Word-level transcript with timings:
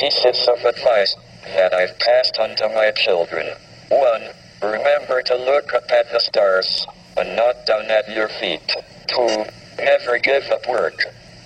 Pieces 0.00 0.48
of 0.48 0.58
advice 0.64 1.14
that 1.56 1.72
I've 1.74 1.96
passed 1.98 2.38
on 2.38 2.56
to 2.56 2.68
my 2.70 2.90
children. 3.04 3.46
One, 3.90 4.22
remember 4.62 5.20
to 5.22 5.36
look 5.36 5.74
up 5.74 5.90
at 5.90 6.10
the 6.10 6.20
stars 6.20 6.86
and 7.18 7.36
not 7.36 7.66
down 7.66 7.84
at 7.90 8.08
your 8.08 8.28
feet. 8.40 8.68
Two, 9.08 9.44
never 9.78 10.18
give 10.18 10.44
up 10.50 10.66
work. 10.68 10.98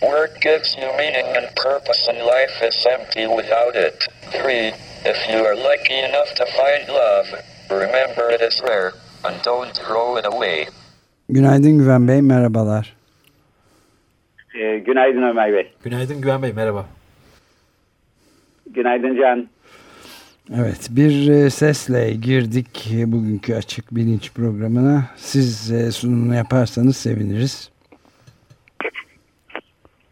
Work 0.02 0.40
gives 0.40 0.77
you 0.78 0.86
meaning 1.02 1.27
and 1.38 1.46
purpose 1.56 2.06
and 2.08 2.18
life 2.18 2.56
is 2.62 2.86
empty 2.96 3.27
without 3.27 3.74
it. 3.74 3.98
Three, 4.30 4.66
if 5.05 5.18
you 5.30 5.38
are 5.48 5.56
lucky 5.56 5.98
enough 6.08 6.30
to 6.41 6.46
find 6.58 6.83
love, 6.89 7.27
remember 7.70 8.30
it 8.30 8.41
is 8.41 8.62
rare 8.68 8.92
and 9.24 9.34
don't 9.42 9.74
throw 9.77 10.16
it 10.18 10.27
away. 10.27 10.66
Günaydın 11.28 11.78
Güven 11.78 12.08
Bey, 12.08 12.22
merhabalar. 12.22 12.96
Ee, 14.55 14.78
günaydın 14.78 15.22
Ömer 15.22 15.52
Bey. 15.52 15.72
Günaydın 15.84 16.20
Güven 16.20 16.42
Bey, 16.42 16.52
merhaba. 16.52 16.86
Günaydın 18.70 19.17
Can. 19.17 19.48
Evet, 20.55 20.89
bir 20.91 21.29
e, 21.29 21.51
sesle 21.51 22.11
girdik 22.11 22.91
bugünkü 23.07 23.55
Açık 23.55 23.97
Bilinç 23.97 24.33
programına. 24.33 25.05
Siz 25.17 25.73
e, 25.73 25.93
sunumunu 25.93 26.34
yaparsanız 26.34 26.97
seviniriz. 26.97 27.75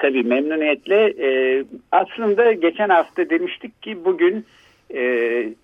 Tabii 0.03 0.23
memnuniyetle. 0.23 1.15
Ee, 1.19 1.65
aslında 1.93 2.53
geçen 2.53 2.89
hafta 2.89 3.31
demiştik 3.31 3.83
ki 3.83 4.05
bugün 4.05 4.45
e, 4.95 5.03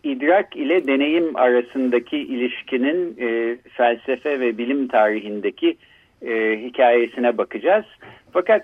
idrak 0.03 0.57
ile 0.57 0.87
deneyim 0.87 1.37
arasındaki 1.37 2.19
ilişkinin 2.19 3.17
e, 3.21 3.57
felsefe 3.71 4.41
ve 4.41 4.59
bilim 4.59 4.89
tarihindeki 4.89 5.77
e, 6.23 6.61
hikayesine 6.63 7.39
bakacağız. 7.39 7.85
Fakat 8.33 8.63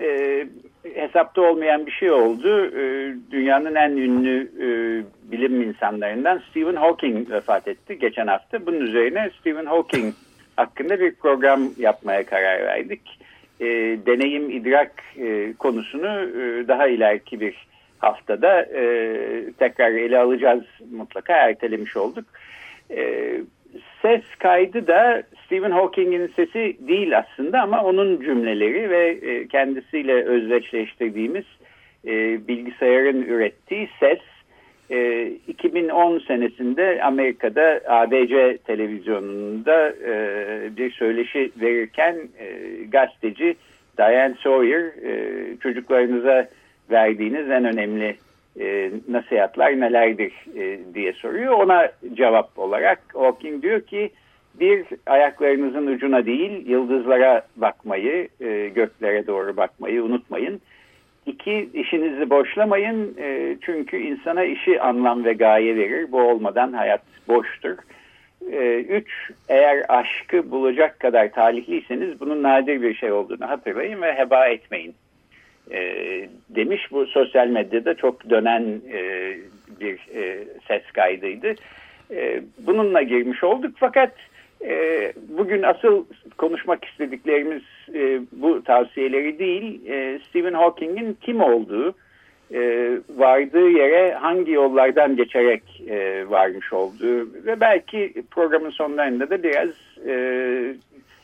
e, 0.00 0.46
hesapta 0.94 1.42
olmayan 1.42 1.86
bir 1.86 1.92
şey 1.92 2.10
oldu. 2.10 2.66
E, 2.66 3.14
dünyanın 3.30 3.74
en 3.74 3.90
ünlü 3.90 4.50
e, 4.60 4.68
bilim 5.32 5.62
insanlarından 5.62 6.42
Stephen 6.50 6.76
Hawking 6.76 7.30
vefat 7.30 7.68
etti 7.68 7.98
geçen 7.98 8.26
hafta. 8.26 8.66
Bunun 8.66 8.80
üzerine 8.80 9.30
Stephen 9.40 9.66
Hawking 9.66 10.14
hakkında 10.56 11.00
bir 11.00 11.14
program 11.14 11.60
yapmaya 11.78 12.26
karar 12.26 12.64
verdik. 12.64 13.18
E, 13.60 13.66
deneyim 14.06 14.50
idrak 14.50 14.92
e, 15.18 15.52
konusunu 15.58 16.06
e, 16.06 16.68
daha 16.68 16.88
ileriki 16.88 17.40
bir 17.40 17.66
haftada 17.98 18.64
tekrar 19.58 19.90
ele 19.90 20.18
alacağız 20.18 20.64
mutlaka 20.92 21.32
ertelemiş 21.32 21.96
olduk. 21.96 22.24
E, 23.74 23.78
ses 24.02 24.22
kaydı 24.38 24.86
da 24.86 25.22
Stephen 25.46 25.70
Hawking'in 25.70 26.26
sesi 26.26 26.76
değil 26.88 27.18
aslında 27.18 27.60
ama 27.60 27.84
onun 27.84 28.20
cümleleri 28.20 28.90
ve 28.90 29.08
e, 29.08 29.48
kendisiyle 29.48 30.24
özdeşleştirdiğimiz 30.24 31.44
e, 32.06 32.48
bilgisayarın 32.48 33.22
ürettiği 33.22 33.88
ses 34.00 34.18
e, 34.90 35.26
2010 35.48 36.18
senesinde 36.18 37.00
Amerika'da 37.02 37.80
ABC 37.88 38.58
televizyonunda 38.66 39.88
e, 39.90 40.76
bir 40.76 40.90
söyleşi 40.90 41.50
verirken 41.60 42.16
e, 42.38 42.56
gazeteci 42.88 43.56
Diane 43.98 44.34
Sawyer 44.42 44.80
e, 44.80 45.56
çocuklarınıza 45.62 46.48
verdiğiniz 46.90 47.50
en 47.50 47.64
önemli 47.64 48.16
e, 48.60 48.90
nasihatler 49.08 49.80
nelerdir 49.80 50.32
e, 50.56 50.78
diye 50.94 51.12
soruyor. 51.12 51.52
Ona 51.52 51.88
cevap 52.14 52.58
olarak 52.58 53.02
Hawking 53.14 53.62
diyor 53.62 53.80
ki 53.80 54.10
bir 54.60 54.84
ayaklarınızın 55.06 55.86
ucuna 55.86 56.26
değil 56.26 56.68
yıldızlara 56.68 57.42
bakmayı, 57.56 58.28
e, 58.40 58.68
göklere 58.68 59.26
doğru 59.26 59.56
bakmayı 59.56 60.04
unutmayın. 60.04 60.60
İki 61.26 61.68
işinizi 61.74 62.30
boşlamayın 62.30 63.16
e, 63.18 63.56
çünkü 63.60 63.96
insana 63.96 64.44
işi 64.44 64.80
anlam 64.80 65.24
ve 65.24 65.32
gaye 65.32 65.76
verir. 65.76 66.12
Bu 66.12 66.22
olmadan 66.22 66.72
hayat 66.72 67.02
boştur. 67.28 67.76
E, 68.52 68.80
üç, 68.80 69.30
eğer 69.48 69.84
aşkı 69.88 70.50
bulacak 70.50 71.00
kadar 71.00 71.32
talihliyseniz 71.32 72.20
bunun 72.20 72.42
nadir 72.42 72.82
bir 72.82 72.94
şey 72.94 73.12
olduğunu 73.12 73.48
hatırlayın 73.48 74.02
ve 74.02 74.14
heba 74.14 74.46
etmeyin 74.46 74.94
e, 75.70 75.80
demiş. 76.50 76.92
Bu 76.92 77.06
sosyal 77.06 77.46
medyada 77.46 77.94
çok 77.94 78.30
dönen 78.30 78.80
e, 78.92 79.32
bir 79.80 79.98
e, 80.14 80.44
ses 80.68 80.82
kaydıydı. 80.92 81.54
E, 82.10 82.42
bununla 82.58 83.02
girmiş 83.02 83.44
olduk 83.44 83.74
fakat 83.76 84.12
e, 84.64 85.12
bugün 85.28 85.62
asıl 85.62 86.04
konuşmak 86.38 86.84
istediklerimiz 86.84 87.62
e, 87.94 88.20
bu 88.32 88.64
tavsiyeleri 88.64 89.38
değil, 89.38 89.80
e, 89.88 90.20
Stephen 90.28 90.54
Hawking'in 90.54 91.18
kim 91.20 91.40
olduğu, 91.40 91.94
e, 92.54 92.90
vardığı 93.16 93.68
yere 93.68 94.14
hangi 94.14 94.52
yollardan 94.52 95.16
geçerek 95.16 95.62
e, 95.88 96.30
varmış 96.30 96.72
olduğu 96.72 97.44
ve 97.46 97.60
belki 97.60 98.12
programın 98.30 98.70
sonlarında 98.70 99.30
da 99.30 99.42
biraz 99.42 99.68
e, 100.06 100.74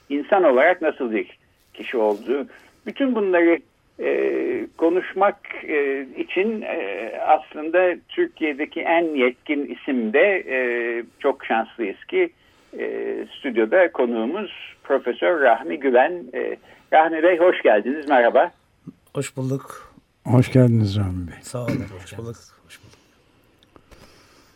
insan 0.08 0.44
olarak 0.44 0.82
nasıl 0.82 1.12
bir 1.12 1.38
kişi 1.74 1.96
olduğu. 1.96 2.46
Bütün 2.86 3.14
bunları 3.14 3.58
e, 4.02 4.66
konuşmak 4.76 5.36
e, 5.64 6.06
için 6.16 6.62
e, 6.62 7.12
aslında 7.26 7.96
Türkiye'deki 8.08 8.80
en 8.80 9.14
yetkin 9.14 9.66
isimde 9.74 10.44
e, 10.48 10.58
çok 11.18 11.44
şanslıyız 11.44 12.04
ki 12.04 12.30
e, 12.78 13.14
stüdyoda 13.38 13.92
konuğumuz 13.92 14.74
Profesör 14.84 15.40
Rahmi 15.40 15.80
Güven. 15.80 16.24
E, 16.34 16.56
Rahmi 16.92 17.22
Bey 17.22 17.38
hoş 17.38 17.62
geldiniz, 17.62 18.08
merhaba. 18.08 18.50
Hoş 19.14 19.36
bulduk. 19.36 19.94
Hoş 20.26 20.52
geldiniz 20.52 20.98
Rahmi 20.98 21.28
Bey. 21.28 21.34
Sağ 21.42 21.64
olun. 21.64 21.84
Hoş 22.02 22.18
bulduk. 22.18 22.36
Hoş 22.66 22.80
bulduk. 22.82 22.98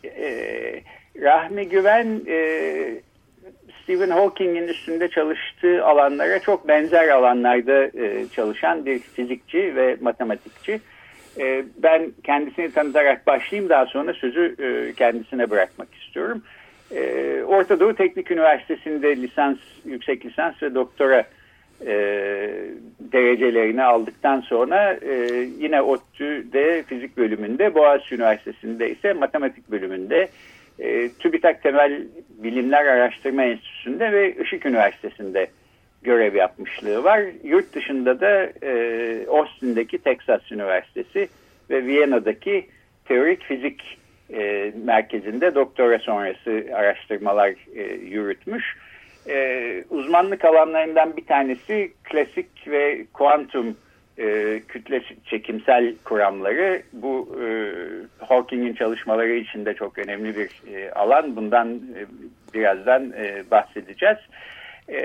E, 0.05 0.83
Rahmi 1.21 1.69
Güven 1.69 2.21
e, 2.27 2.37
Stephen 3.87 4.11
Hawking'in 4.11 4.69
üstünde 4.69 5.09
çalıştığı 5.09 5.85
alanlara 5.85 6.39
çok 6.39 6.69
benzer 6.69 7.09
alanlarda 7.09 7.85
e, 7.85 8.27
çalışan 8.29 8.87
bir 8.87 8.99
fizikçi 8.99 9.77
ve 9.77 9.97
matematikçi. 10.01 10.81
E, 11.39 11.65
ben 11.83 12.13
kendisini 12.25 12.73
tanıtarak 12.73 13.27
başlayayım 13.27 13.71
daha 13.71 13.87
sonra 13.87 14.15
sözü 14.15 14.57
e, 14.59 14.93
kendisine 14.93 15.51
bırakmak 15.51 15.95
istiyorum. 15.95 16.43
E, 16.95 17.43
Orta 17.47 17.81
Doğu 17.81 17.95
Teknik 17.95 18.31
Üniversitesi'nde 18.31 19.17
lisans, 19.17 19.59
yüksek 19.85 20.27
lisans 20.27 20.63
ve 20.63 20.75
doktora 20.75 21.25
e, 21.87 21.95
derecelerini 23.01 23.83
aldıktan 23.83 24.41
sonra 24.41 24.93
e, 24.93 25.15
yine 25.59 25.83
ODTÜ'de 25.83 26.83
fizik 26.83 27.17
bölümünde, 27.17 27.75
Boğaziçi 27.75 28.15
Üniversitesi'nde 28.15 28.91
ise 28.91 29.13
matematik 29.13 29.71
bölümünde 29.71 30.29
e, 30.79 31.09
TÜBİTAK 31.19 31.63
Temel 31.63 32.03
Bilimler 32.29 32.87
Araştırma 32.87 33.45
Enstitüsü'nde 33.45 34.13
ve 34.13 34.35
Işık 34.43 34.67
Üniversitesi'nde 34.67 35.47
görev 36.03 36.35
yapmışlığı 36.35 37.05
var. 37.05 37.23
Yurt 37.45 37.75
dışında 37.75 38.21
da 38.21 38.53
e, 38.63 39.27
Austin'deki 39.29 39.99
Texas 39.99 40.53
Üniversitesi 40.53 41.29
ve 41.71 41.87
Viyana'daki 41.87 42.67
Teorik 43.05 43.43
Fizik 43.43 43.99
e, 44.33 44.73
Merkezi'nde 44.85 45.55
doktora 45.55 45.99
sonrası 45.99 46.65
araştırmalar 46.75 47.55
e, 47.75 47.83
yürütmüş. 47.95 48.77
E, 49.29 49.85
uzmanlık 49.91 50.45
alanlarından 50.45 51.17
bir 51.17 51.27
tanesi 51.27 51.93
klasik 52.05 52.69
ve 52.69 53.07
kuantum 53.13 53.77
e, 54.19 54.61
kütle 54.69 55.03
çekimsel 55.25 55.95
kuramları 56.05 56.83
bu 56.93 57.39
e, 57.43 57.47
Hawking'in 58.25 58.75
çalışmaları 58.75 59.33
için 59.33 59.65
de 59.65 59.75
çok 59.75 59.99
önemli 59.99 60.37
bir 60.37 60.75
e, 60.75 60.91
alan. 60.91 61.37
Bundan 61.37 61.75
e, 61.75 62.01
birazdan 62.55 63.13
e, 63.13 63.51
bahsedeceğiz. 63.51 64.19
E, 64.89 65.01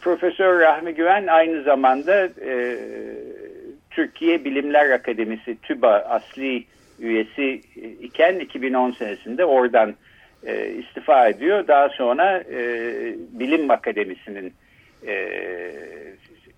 Profesör 0.00 0.60
Rahmi 0.60 0.94
Güven 0.94 1.26
aynı 1.26 1.62
zamanda 1.62 2.24
e, 2.26 2.76
Türkiye 3.90 4.44
Bilimler 4.44 4.90
Akademisi 4.90 5.56
TÜBA 5.62 5.94
asli 5.94 6.64
üyesi 7.00 7.60
iken 8.00 8.38
2010 8.38 8.90
senesinde 8.90 9.44
oradan 9.44 9.94
e, 10.46 10.68
istifa 10.68 11.28
ediyor. 11.28 11.68
Daha 11.68 11.88
sonra 11.88 12.44
e, 12.52 12.58
Bilim 13.32 13.70
Akademisi'nin 13.70 14.52
e, 15.06 15.32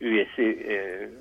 üyesi 0.00 0.58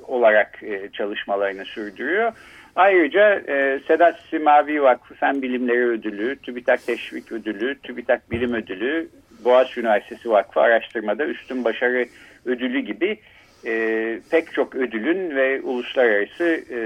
olarak 0.08 0.62
çalışmalarını 0.94 1.66
sürdürüyor. 1.66 2.34
Ayrıca 2.76 3.42
e, 3.48 3.80
Sedat 3.88 4.20
Simavi 4.30 4.82
Vakfı 4.82 5.14
Fen 5.14 5.42
Bilimleri 5.42 5.86
Ödülü, 5.86 6.36
TÜBİTAK 6.40 6.86
Teşvik 6.86 7.32
Ödülü, 7.32 7.80
TÜBİTAK 7.80 8.32
Bilim 8.32 8.54
Ödülü, 8.54 9.10
Boğaziçi 9.46 9.80
Üniversitesi 9.80 10.30
Vakfı 10.30 10.60
Araştırmada 10.60 11.26
Üstün 11.26 11.64
Başarı 11.64 12.06
Ödülü 12.46 12.80
gibi 12.80 13.18
e, 13.66 14.20
pek 14.32 14.54
çok 14.54 14.76
ödülün 14.76 15.36
ve 15.36 15.62
uluslararası 15.62 16.64
e, 16.72 16.80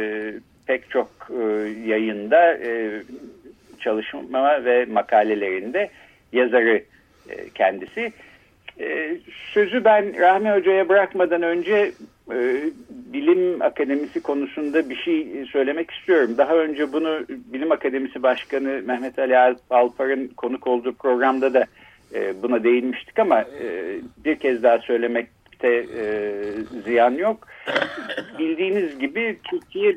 pek 0.65 0.89
çok 0.89 1.09
e, 1.29 1.43
yayında 1.85 2.53
e, 2.57 3.01
çalışma 3.79 4.65
ve 4.65 4.85
makalelerinde 4.85 5.89
yazarı 6.33 6.83
e, 7.29 7.49
kendisi. 7.55 8.11
E, 8.79 9.17
sözü 9.53 9.83
ben 9.83 10.19
Rahmi 10.19 10.51
Hoca'ya 10.51 10.89
bırakmadan 10.89 11.41
önce 11.41 11.91
e, 12.31 12.63
Bilim 12.89 13.61
Akademisi 13.61 14.21
konusunda 14.21 14.89
bir 14.89 14.95
şey 14.95 15.45
söylemek 15.51 15.91
istiyorum. 15.91 16.35
Daha 16.37 16.55
önce 16.55 16.93
bunu 16.93 17.19
Bilim 17.29 17.71
Akademisi 17.71 18.23
Başkanı 18.23 18.81
Mehmet 18.85 19.19
Ali 19.19 19.37
Alpar'ın 19.69 20.27
konuk 20.27 20.67
olduğu 20.67 20.93
programda 20.93 21.53
da 21.53 21.65
e, 22.13 22.43
buna 22.43 22.63
değinmiştik 22.63 23.19
ama 23.19 23.41
e, 23.41 23.95
bir 24.25 24.35
kez 24.35 24.63
daha 24.63 24.79
söylemekte 24.79 25.85
ziyan 26.85 27.11
yok. 27.11 27.47
Bildiğiniz 28.39 28.99
gibi 28.99 29.37
Türkiye 29.43 29.95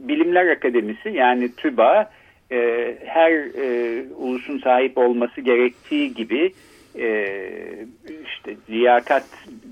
Bilimler 0.00 0.46
Akademisi 0.46 1.08
yani 1.08 1.54
TÜBA 1.56 2.10
her 3.04 3.32
ulusun 4.16 4.58
sahip 4.58 4.98
olması 4.98 5.40
gerektiği 5.40 6.14
gibi 6.14 6.52
e, 6.98 7.28
işte 8.24 8.56
liyakat 8.70 9.24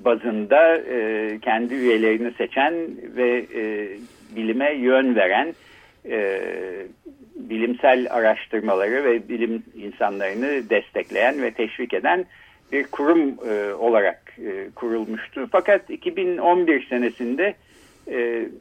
bazında 0.05 0.77
e, 0.77 1.39
kendi 1.43 1.75
üyelerini 1.75 2.33
seçen 2.33 2.75
ve 3.17 3.45
e, 3.55 3.89
bilime 4.37 4.75
yön 4.75 5.17
veren 5.17 5.55
e, 6.11 6.41
bilimsel 7.37 8.07
araştırmaları 8.11 9.05
ve 9.05 9.29
bilim 9.29 9.63
insanlarını 9.75 10.71
destekleyen 10.71 11.43
ve 11.43 11.51
teşvik 11.51 11.95
eden 11.95 12.25
bir 12.73 12.85
kurum 12.85 13.39
olarak 13.79 14.37
kurulmuştu. 14.75 15.49
Fakat 15.53 15.91
2011 15.91 16.87
senesinde 16.87 17.55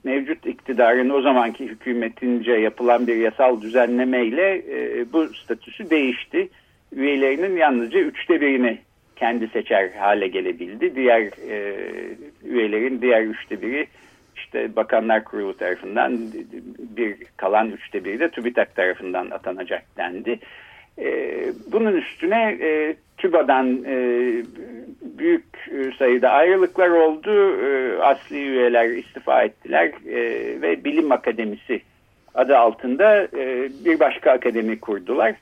mevcut 0.03 0.45
iktidarın 0.45 1.09
o 1.09 1.21
zamanki 1.21 1.65
hükümetince 1.65 2.51
yapılan 2.51 3.07
bir 3.07 3.15
yasal 3.15 3.61
düzenlemeyle 3.61 4.63
e, 4.71 5.05
bu 5.13 5.27
statüsü 5.27 5.89
değişti 5.89 6.49
üyelerinin 6.91 7.57
yalnızca 7.57 7.99
üçte 7.99 8.41
birini 8.41 8.79
kendi 9.15 9.47
seçer 9.47 9.89
hale 9.89 10.27
gelebildi. 10.27 10.95
Diğer 10.95 11.21
e, 11.49 11.75
üyelerin 12.45 13.01
diğer 13.01 13.21
üçte 13.21 13.61
biri 13.61 13.87
işte 14.35 14.75
Bakanlar 14.75 15.23
Kurulu 15.23 15.57
tarafından 15.57 16.17
bir 16.97 17.15
kalan 17.37 17.71
üçte 17.71 18.05
biri 18.05 18.19
de 18.19 18.29
TÜBİTAK 18.29 18.75
tarafından 18.75 19.29
atanacak 19.29 19.83
dendi. 19.97 20.39
E, 20.99 21.43
bunun 21.71 21.95
üstüne 21.95 22.57
e, 22.61 22.95
TÜBA'dan 23.17 23.83
e, 23.85 23.97
büyük 25.01 25.43
sayıda 25.97 26.29
ayrılıklar 26.29 26.89
oldu. 26.89 27.61
E, 27.65 27.97
asli 28.01 28.37
üyeler 28.37 28.89
istifa 28.89 29.43
ettiler 29.43 29.91
e, 30.09 30.15
ve 30.61 30.83
Bilim 30.83 31.11
Akademisi 31.11 31.81
adı 32.35 32.57
altında 32.57 33.23
e, 33.23 33.69
bir 33.85 33.99
başka 33.99 34.31
akademi 34.31 34.79
kurdular. 34.79 35.35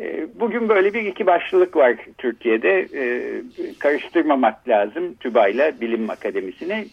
Ee, 0.00 0.26
bugün 0.34 0.68
böyle 0.68 0.94
bir 0.94 1.02
iki 1.02 1.26
başlılık 1.26 1.76
var 1.76 1.96
Türkiye'de. 2.18 2.88
Ee, 2.94 3.42
karıştırmamak 3.78 4.68
lazım 4.68 5.14
TÜBA 5.14 5.48
ile 5.48 5.74
Bilim 5.80 6.10
Akademisi'ni. 6.10 6.86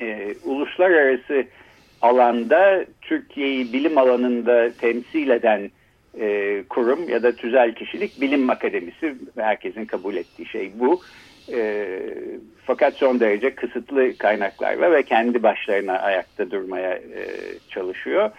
Ee, 0.00 0.34
uluslararası 0.44 1.44
alanda 2.02 2.84
Türkiye'yi 3.02 3.72
bilim 3.72 3.98
alanında 3.98 4.70
temsil 4.80 5.30
eden 5.30 5.70
e, 6.20 6.62
kurum 6.68 7.08
ya 7.08 7.22
da 7.22 7.32
tüzel 7.32 7.74
kişilik 7.74 8.20
Bilim 8.20 8.50
Akademisi. 8.50 9.14
Herkesin 9.36 9.84
kabul 9.84 10.16
ettiği 10.16 10.46
şey 10.46 10.72
bu. 10.74 11.00
fakat 12.66 12.94
son 12.94 13.20
derece 13.20 13.54
kısıtlı 13.54 14.18
kaynaklarla 14.18 14.92
ve 14.92 15.02
kendi 15.02 15.42
başlarına 15.42 15.98
ayakta 15.98 16.50
durmaya 16.50 16.92
e, 16.94 17.24
çalışıyor. 17.68 18.30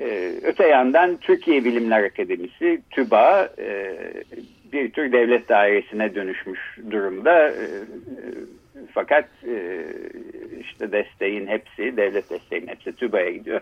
Ee, 0.00 0.32
öte 0.42 0.66
yandan 0.66 1.16
Türkiye 1.16 1.64
Bilimler 1.64 2.04
Akademisi, 2.04 2.80
TÜBA 2.90 3.48
e, 3.58 3.96
bir 4.72 4.90
tür 4.90 5.12
devlet 5.12 5.48
dairesine 5.48 6.14
dönüşmüş 6.14 6.60
durumda. 6.90 7.48
E, 7.48 7.66
fakat 8.92 9.28
e, 9.46 9.84
işte 10.60 10.92
desteğin 10.92 11.46
hepsi, 11.46 11.96
devlet 11.96 12.30
desteğinin 12.30 12.68
hepsi 12.68 12.96
TÜBA'ya 12.96 13.30
gidiyor. 13.30 13.60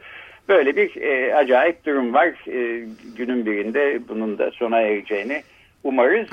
Böyle 0.49 0.77
bir 0.77 0.97
e, 0.97 1.35
acayip 1.35 1.87
durum 1.87 2.15
var. 2.15 2.35
Günün 3.17 3.47
birinde 3.47 4.01
bunun 4.09 4.39
da 4.39 4.51
sona 4.51 4.81
ereceğini 4.81 5.43
umarız. 5.85 6.29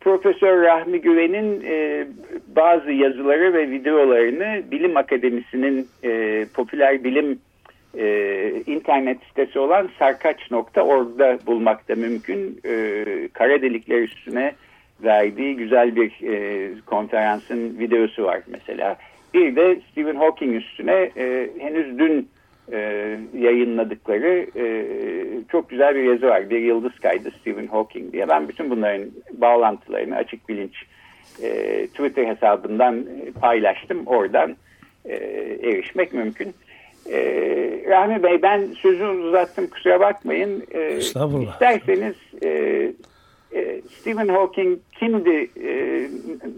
Profesör 0.00 0.62
Rahmi 0.62 1.00
Güven'in 1.00 1.62
e, 1.66 2.06
bazı 2.56 2.92
yazıları 2.92 3.54
ve 3.54 3.70
videolarını 3.70 4.62
Bilim 4.70 4.96
Akademisi'nin 4.96 5.88
e, 6.04 6.44
popüler 6.54 7.04
bilim 7.04 7.38
e, 7.98 8.62
internet 8.66 9.18
sitesi 9.28 9.58
olan 9.58 9.90
sarkaç.org'da 9.98 11.38
bulmak 11.46 11.88
da 11.88 11.94
mümkün. 11.94 12.60
E, 12.64 13.04
kara 13.32 13.62
delikler 13.62 14.02
üstüne 14.02 14.54
verdiği 15.02 15.56
güzel 15.56 15.96
bir 15.96 16.12
e, 16.22 16.70
konferansın 16.86 17.78
videosu 17.78 18.24
var 18.24 18.40
mesela. 18.46 18.96
Bir 19.34 19.56
de 19.56 19.80
Stephen 19.90 20.16
Hawking 20.16 20.56
üstüne 20.56 21.10
e, 21.16 21.50
henüz 21.58 21.98
dün 21.98 22.28
e, 22.72 22.78
yayınladıkları 23.38 24.46
e, 24.56 24.84
çok 25.52 25.70
güzel 25.70 25.94
bir 25.94 26.02
yazı 26.02 26.26
var. 26.26 26.50
Bir 26.50 26.60
yıldız 26.60 26.98
kaydı 26.98 27.30
Stephen 27.40 27.66
Hawking 27.66 28.12
diye. 28.12 28.28
Ben 28.28 28.48
bütün 28.48 28.70
bunların 28.70 29.10
bağlantılarını 29.32 30.16
açık 30.16 30.48
bilinç 30.48 30.74
e, 31.42 31.48
Twitter 31.86 32.26
hesabından 32.26 33.06
paylaştım. 33.40 34.06
Oradan 34.06 34.56
e, 35.04 35.14
erişmek 35.62 36.12
mümkün. 36.12 36.54
Ee, 37.10 37.84
Rahmi 37.88 38.22
Bey 38.22 38.42
ben 38.42 38.66
sözü 38.82 39.04
uzattım 39.04 39.66
kusura 39.66 40.00
bakmayın. 40.00 40.66
Ee, 40.70 40.80
Estağfurullah. 40.80 41.52
İsterseniz 41.52 42.14
e, 42.42 42.48
e, 43.54 43.82
Stephen 44.00 44.28
Hawking 44.28 44.78
kimdi, 44.98 45.50
e, 45.64 45.72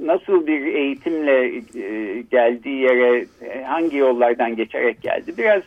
nasıl 0.02 0.46
bir 0.46 0.74
eğitimle 0.74 1.46
e, 1.56 2.20
geldiği 2.30 2.80
yere 2.80 3.26
e, 3.42 3.62
hangi 3.62 3.96
yollardan 3.96 4.56
geçerek 4.56 5.02
geldi 5.02 5.34
biraz 5.38 5.62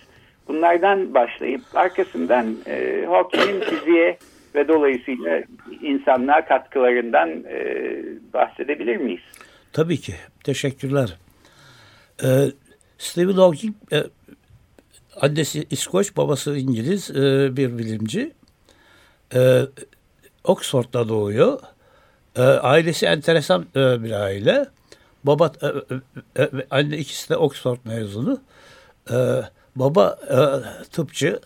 bunlardan 0.47 1.13
başlayıp 1.13 1.61
arkasından 1.73 2.55
e, 2.67 3.05
Hawking'in 3.07 3.59
fiziğe 3.59 4.17
ve 4.55 4.67
dolayısıyla 4.67 5.43
insanlığa 5.81 6.45
katkılarından 6.45 7.29
e, 7.29 7.95
bahsedebilir 8.33 8.97
miyiz? 8.97 9.21
Tabii 9.73 9.97
ki. 9.97 10.13
Teşekkürler. 10.43 11.17
Ee, 12.23 12.27
Stephen 12.97 13.33
Hawking 13.33 13.75
e, 13.91 13.97
Annesi 15.21 15.67
İskoç, 15.69 16.17
babası 16.17 16.57
İngiliz 16.57 17.09
e, 17.09 17.57
bir 17.57 17.77
bilimci. 17.77 18.33
E, 19.33 19.61
Oxford'da 20.43 21.09
doğuyor. 21.09 21.59
E, 22.35 22.41
ailesi 22.41 23.05
enteresan 23.05 23.65
e, 23.75 24.03
bir 24.03 24.11
aile. 24.11 24.65
Baba, 25.23 25.51
e, 25.61 25.67
e, 26.35 26.43
e, 26.43 26.67
anne 26.69 26.97
ikisi 26.97 27.29
de 27.29 27.37
Oxford 27.37 27.77
mezunu. 27.83 28.41
E, 29.11 29.41
baba 29.75 30.19
e, 30.29 30.39
tıpçı, 30.91 31.39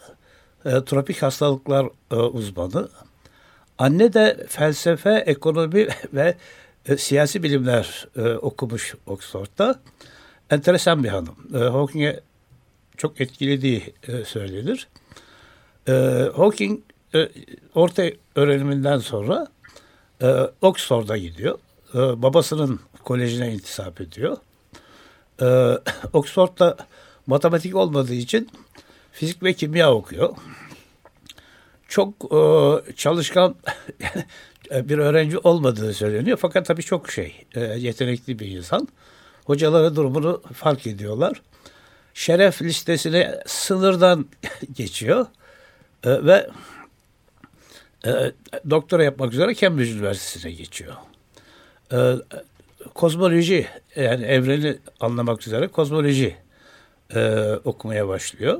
e, 0.66 0.70
tropik 0.86 1.24
hastalıklar 1.24 1.88
e, 2.12 2.16
uzmanı. 2.16 2.90
Anne 3.78 4.13
de 4.13 4.46
felsefe, 4.50 5.24
ekonomi 5.28 5.88
ve 6.13 6.36
e, 6.86 6.98
siyasi 6.98 7.44
bilimler 7.44 8.08
e, 8.16 8.22
okumuş 8.22 8.96
Oxford'da. 9.06 9.80
Enteresan 10.50 11.04
bir 11.04 11.10
hanım. 11.10 11.36
E, 11.54 11.58
Hawking'e 11.58 12.20
çok 12.98 13.21
etkilediği 13.21 13.93
e, 14.07 14.25
söylenir. 14.25 14.88
E, 15.88 15.91
Hawking 16.36 16.79
e, 17.15 17.29
orta 17.75 18.03
öğreniminden 18.36 18.98
sonra 18.98 19.48
e, 20.21 20.27
Oxford'a 20.62 21.17
gidiyor. 21.17 21.60
E, 21.93 21.98
babasının 21.98 22.79
kolejine 23.03 23.53
intisap 23.53 24.01
ediyor. 24.01 24.38
E, 25.41 25.77
Oxford'da 26.13 26.77
matematik 27.27 27.75
olmadığı 27.75 28.13
için 28.13 28.50
fizik 29.12 29.43
ve 29.43 29.53
kimya 29.53 29.93
okuyor. 29.93 30.36
Çok 31.88 32.13
e, 32.33 32.93
çalışkan 32.95 33.55
bir 34.71 34.98
öğrenci 34.98 35.38
olmadığı 35.38 35.93
söyleniyor. 35.93 36.38
Fakat 36.41 36.65
tabii 36.65 36.83
çok 36.83 37.12
şey, 37.12 37.45
e, 37.55 37.60
yetenekli 37.60 38.39
bir 38.39 38.48
insan. 38.48 38.88
Hocaları 39.45 39.95
durumunu 39.95 40.41
fark 40.53 40.88
ediyorlar 40.88 41.41
şeref 42.13 42.62
listesine 42.62 43.39
sınırdan 43.46 44.25
geçiyor 44.74 45.25
e, 46.03 46.25
ve 46.25 46.50
e, 48.06 48.32
doktora 48.70 49.03
yapmak 49.03 49.34
üzere 49.34 49.56
Cambridge 49.56 49.91
Üniversitesi'ne 49.91 50.51
geçiyor. 50.51 50.94
E, 51.94 52.15
kozmoloji 52.94 53.68
yani 53.96 54.25
evreni 54.25 54.77
anlamak 55.00 55.48
üzere 55.48 55.68
kozmoloji 55.68 56.36
e, 57.15 57.51
okumaya 57.63 58.08
başlıyor. 58.08 58.60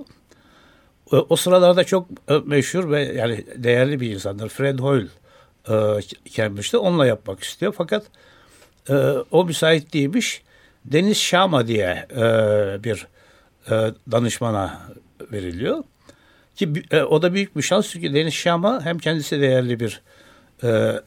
O, 1.12 1.26
o 1.30 1.36
sıralarda 1.36 1.84
çok 1.84 2.08
e, 2.30 2.34
meşhur 2.46 2.92
ve 2.92 3.02
yani 3.02 3.46
değerli 3.56 4.00
bir 4.00 4.12
insandır. 4.12 4.50
Fred 4.50 4.80
Hoyle 4.80 5.08
e, 5.70 5.74
Cambridge'de 6.32 6.78
onunla 6.78 7.06
yapmak 7.06 7.44
istiyor. 7.44 7.74
Fakat 7.78 8.06
e, 8.90 8.94
o 9.32 9.46
müsait 9.46 9.94
değilmiş. 9.94 10.42
Deniz 10.86 11.18
Şama 11.18 11.68
diye 11.68 12.08
e, 12.16 12.24
bir 12.84 13.08
e, 13.70 13.94
danışmana 14.12 14.82
veriliyor. 15.32 15.84
Ki 16.56 16.74
e, 16.92 17.02
o 17.02 17.22
da 17.22 17.34
büyük 17.34 17.58
bir 17.58 17.62
şans 17.62 17.90
çünkü 17.90 18.14
Deniz 18.14 18.34
Şama 18.34 18.86
hem 18.86 18.98
kendisi 18.98 19.42
değerli 19.42 19.80
bir 19.80 20.02
e, 20.64 21.02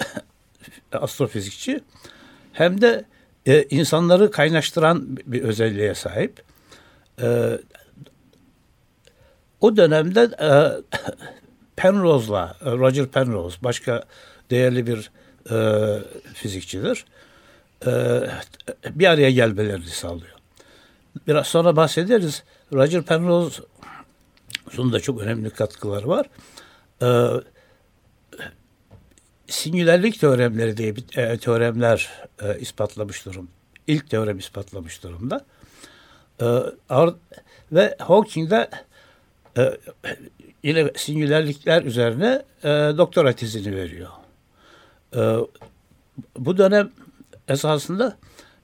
astrofizikçi 0.93 1.81
hem 2.53 2.81
de 2.81 3.05
e, 3.47 3.63
insanları 3.63 4.31
kaynaştıran 4.31 5.17
bir 5.27 5.43
özelliğe 5.43 5.95
sahip. 5.95 6.43
E, 7.23 7.59
o 9.61 9.77
dönemde 9.77 10.21
e, 10.21 10.51
Penrose'la, 11.77 12.57
Roger 12.65 13.07
Penrose 13.07 13.57
başka 13.63 14.05
değerli 14.51 14.87
bir 14.87 15.11
e, 15.51 15.99
fizikçidir. 16.35 17.05
E, 17.87 17.91
bir 18.91 19.07
araya 19.07 19.31
gelmelerini 19.31 19.87
sağlıyor. 19.87 20.34
Biraz 21.27 21.47
sonra 21.47 21.77
bahsederiz. 21.77 22.43
Roger 22.73 23.03
Penrose'un 23.03 24.93
da 24.93 25.01
çok 25.01 25.21
önemli 25.21 25.51
katkıları 25.51 26.09
var. 26.09 26.27
E, 27.03 27.09
Singulerlik 29.47 30.21
teoremleri 30.21 30.77
diye 30.77 30.97
bir 30.97 31.19
e, 31.19 31.39
teoremler 31.39 32.11
e, 32.43 32.59
ispatlamış 32.59 33.27
durum. 33.27 33.49
İlk 33.87 34.11
teorem 34.11 34.39
ispatlamış 34.39 35.03
durumda. 35.03 35.45
E, 36.41 36.45
ar, 36.89 37.15
ve 37.73 37.97
Hawking 37.99 38.51
de 38.51 38.71
e, 39.59 39.79
yine 40.63 40.91
singulerlikler 40.97 41.83
üzerine 41.83 42.43
e, 42.63 42.69
doktora 42.69 43.33
tezini 43.33 43.77
veriyor. 43.77 44.11
E, 45.17 45.37
bu 46.39 46.59
dönem 46.59 46.93
esasında 47.49 48.17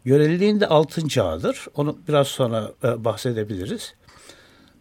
göreliliğin 0.04 0.60
de 0.60 0.66
altın 0.66 1.08
çağıdır. 1.08 1.66
Onu 1.74 1.98
biraz 2.08 2.28
sonra 2.28 2.72
e, 2.84 3.04
bahsedebiliriz. 3.04 3.94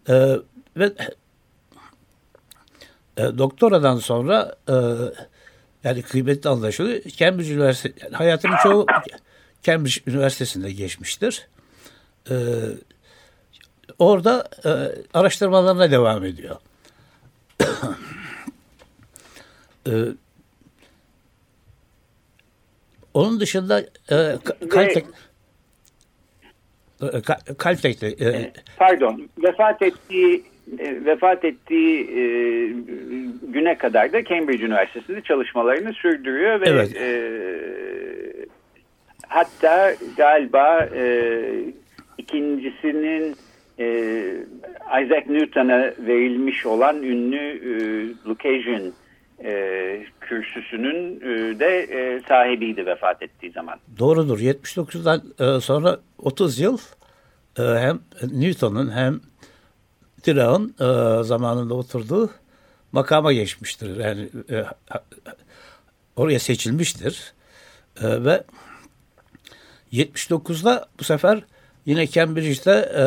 E, 0.09 0.35
ve 0.77 0.93
e, 3.17 3.23
doktoradan 3.37 3.97
sonra 3.97 4.55
e, 4.69 4.75
yani 5.83 6.01
kıymetli 6.01 6.49
anlaşılıyor. 6.49 7.01
Cambridge 7.03 7.53
Üniversitesi, 7.53 8.03
yani 8.03 8.15
hayatının 8.15 8.55
çoğu 8.63 8.85
Cambridge 9.63 10.01
Üniversitesi'nde 10.07 10.71
geçmiştir. 10.71 11.47
Ee, 12.29 12.35
orada 13.99 14.49
e, 14.65 14.69
araştırmalarına 15.17 15.91
devam 15.91 16.25
ediyor. 16.25 16.55
ee, 19.87 19.91
onun 23.13 23.39
dışında 23.39 23.79
e, 24.11 24.17
Caltech 24.73 25.05
Caltech'te 27.63 28.07
e, 28.07 28.51
pardon 28.77 29.29
vefat 29.43 29.81
ettiği 29.81 30.43
e, 30.79 31.05
vefat 31.05 31.45
ettiği 31.45 32.01
e, 32.01 32.21
güne 33.47 33.77
kadar 33.77 34.13
da 34.13 34.23
Cambridge 34.23 34.65
Üniversitesi'nde 34.65 35.21
çalışmalarını 35.21 35.93
sürdürüyor 35.93 36.61
ve 36.61 36.65
evet. 36.69 36.95
e, 36.95 37.15
hatta 39.27 39.93
galiba 40.17 40.89
e, 40.95 41.41
ikincisinin 42.17 43.35
e, 43.79 43.87
Isaac 45.03 45.29
Newton'a 45.29 45.93
verilmiş 45.99 46.65
olan 46.65 47.03
ünlü 47.03 47.37
e, 47.37 47.71
Lucasian 48.29 48.93
e, 49.43 50.05
kürsüsünün 50.21 51.21
e, 51.21 51.59
de 51.59 51.79
e, 51.79 52.21
sahibiydi 52.27 52.85
vefat 52.85 53.21
ettiği 53.21 53.51
zaman. 53.51 53.79
Doğrudur. 53.99 54.39
79'dan 54.39 55.23
e, 55.39 55.59
sonra 55.61 55.99
30 56.17 56.59
yıl 56.59 56.77
e, 57.59 57.63
hem 57.63 57.99
Newton'un 58.31 58.91
hem 58.91 59.19
Dirao'nun 60.25 60.75
e, 60.79 61.23
zamanında 61.23 61.73
oturduğu 61.73 62.29
makama 62.91 63.33
geçmiştir. 63.33 63.97
Yani 63.97 64.29
e, 64.49 64.65
oraya 66.15 66.39
seçilmiştir. 66.39 67.33
E, 68.01 68.23
ve 68.25 68.43
79'da 69.93 70.87
bu 70.99 71.03
sefer 71.03 71.43
yine 71.85 72.07
Cambridge'de 72.07 72.91
e, 72.95 73.03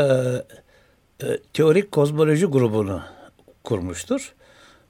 e, 1.26 1.38
teorik 1.52 1.92
kozmoloji 1.92 2.46
grubunu 2.46 3.02
kurmuştur. 3.64 4.34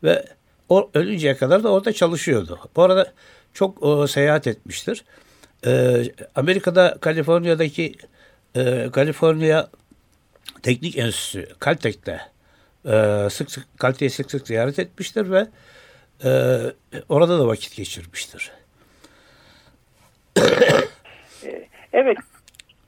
Ve 0.03 0.25
o 0.73 0.91
ölünceye 0.95 1.37
kadar 1.37 1.63
da 1.63 1.73
orada 1.73 1.93
çalışıyordu. 1.93 2.59
Bu 2.77 2.83
arada 2.83 3.13
çok 3.55 3.83
o, 3.83 4.07
seyahat 4.07 4.47
etmiştir. 4.47 5.05
E, 5.67 6.03
Amerika'da 6.35 6.97
Kaliforniya'daki 7.01 7.95
e, 8.57 8.89
Kaliforniya 8.93 9.69
Teknik 10.63 10.99
Enstitüsü 10.99 11.47
Caltech'te 11.65 12.21
e, 12.85 13.29
sık 13.31 13.51
sık 13.51 13.65
Caltech'i 13.81 14.15
sık 14.15 14.31
sık 14.31 14.47
ziyaret 14.47 14.79
etmiştir 14.79 15.31
ve 15.31 15.47
e, 16.25 16.31
orada 17.09 17.39
da 17.39 17.47
vakit 17.47 17.77
geçirmiştir. 17.77 18.51
evet. 21.93 22.19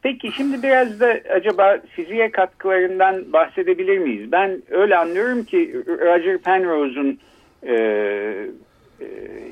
Peki 0.02 0.32
şimdi 0.36 0.62
biraz 0.62 1.00
da 1.00 1.20
acaba 1.36 1.78
fiziğe 1.90 2.30
katkılarından 2.30 3.32
bahsedebilir 3.32 3.98
miyiz? 3.98 4.32
Ben 4.32 4.62
öyle 4.70 4.96
anlıyorum 4.96 5.44
ki 5.44 5.82
Roger 5.86 6.38
Penrose'un 6.38 7.20
e, 7.66 7.74
e, 9.00 9.06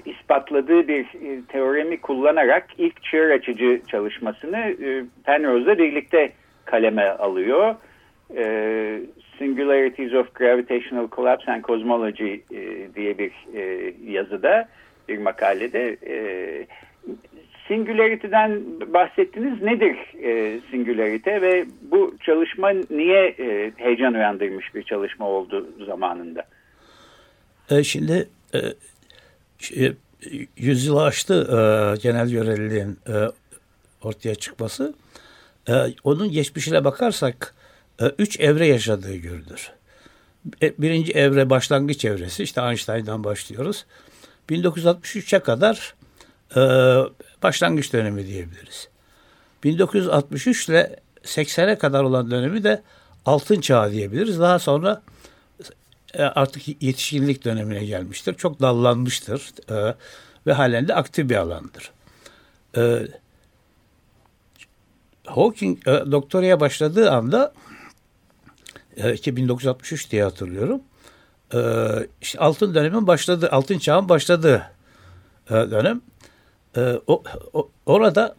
ispatladığı 0.04 0.88
bir 0.88 1.04
e, 1.04 1.42
teoremi 1.48 2.00
kullanarak 2.00 2.66
ilk 2.78 3.02
çığır 3.02 3.30
açıcı 3.30 3.80
çalışmasını 3.88 4.58
e, 4.58 5.04
Penrose'la 5.24 5.78
birlikte 5.78 6.32
kaleme 6.64 7.08
alıyor. 7.08 7.74
E, 8.36 9.00
Singularities 9.38 10.14
of 10.14 10.34
Gravitational 10.34 11.08
Collapse 11.12 11.52
and 11.52 11.64
Cosmology 11.64 12.36
diye 12.94 13.18
bir 13.18 13.32
yazıda, 14.12 14.68
bir 15.08 15.18
makalede. 15.18 15.96
E, 16.06 16.16
Singularity'den 17.68 18.62
bahsettiniz. 18.86 19.62
Nedir 19.62 19.96
e, 20.22 20.60
Singularity 20.70 21.30
ve 21.30 21.64
bu 21.82 22.14
çalışma 22.20 22.70
niye 22.90 23.34
heyecan 23.76 24.14
uyandırmış 24.14 24.74
bir 24.74 24.82
çalışma 24.82 25.28
oldu 25.28 25.66
zamanında? 25.86 26.44
E, 27.72 27.84
şimdi 27.84 28.28
e, 28.54 28.60
şey, 29.58 29.94
aştı 30.96 31.34
e, 31.34 31.56
genel 32.00 32.28
görevliliğin 32.28 32.98
e, 33.08 33.28
ortaya 34.02 34.34
çıkması. 34.34 34.94
E, 35.68 35.94
onun 36.04 36.30
geçmişine 36.30 36.84
bakarsak 36.84 37.54
e, 38.00 38.06
üç 38.18 38.40
evre 38.40 38.66
yaşadığı 38.66 39.14
görülür. 39.14 39.70
E, 40.62 40.74
birinci 40.78 41.12
evre 41.12 41.50
başlangıç 41.50 42.04
evresi 42.04 42.42
işte 42.42 42.60
Einstein'dan 42.60 43.24
başlıyoruz. 43.24 43.84
1963'e 44.50 45.38
kadar 45.38 45.94
e, 46.56 46.60
başlangıç 47.42 47.92
dönemi 47.92 48.26
diyebiliriz. 48.26 48.88
1963 49.64 50.68
ile 50.68 50.96
80'e 51.24 51.78
kadar 51.78 52.02
olan 52.02 52.30
dönemi 52.30 52.64
de 52.64 52.82
altın 53.26 53.60
çağı 53.60 53.92
diyebiliriz. 53.92 54.40
Daha 54.40 54.58
sonra 54.58 55.02
artık 56.18 56.82
yetişkinlik 56.82 57.44
dönemine 57.44 57.84
gelmiştir. 57.84 58.34
Çok 58.34 58.60
dallanmıştır 58.60 59.52
ve 60.46 60.52
halen 60.52 60.88
de 60.88 60.94
aktif 60.94 61.30
bir 61.30 61.36
alandır. 61.36 61.92
Hawking 65.26 65.86
doktoraya 65.86 66.60
başladığı 66.60 67.10
anda 67.10 67.54
e, 68.96 69.36
1963 69.36 70.10
diye 70.10 70.24
hatırlıyorum. 70.24 70.82
E, 71.54 71.58
işte 72.20 72.38
altın 72.38 72.74
dönemin 72.74 73.06
başladı, 73.06 73.48
altın 73.52 73.78
çağın 73.78 74.08
başladığı 74.08 74.70
e, 75.50 75.54
dönem. 75.54 76.00
E, 76.76 77.00
o, 77.06 77.22
o, 77.52 77.70
orada 77.86 78.36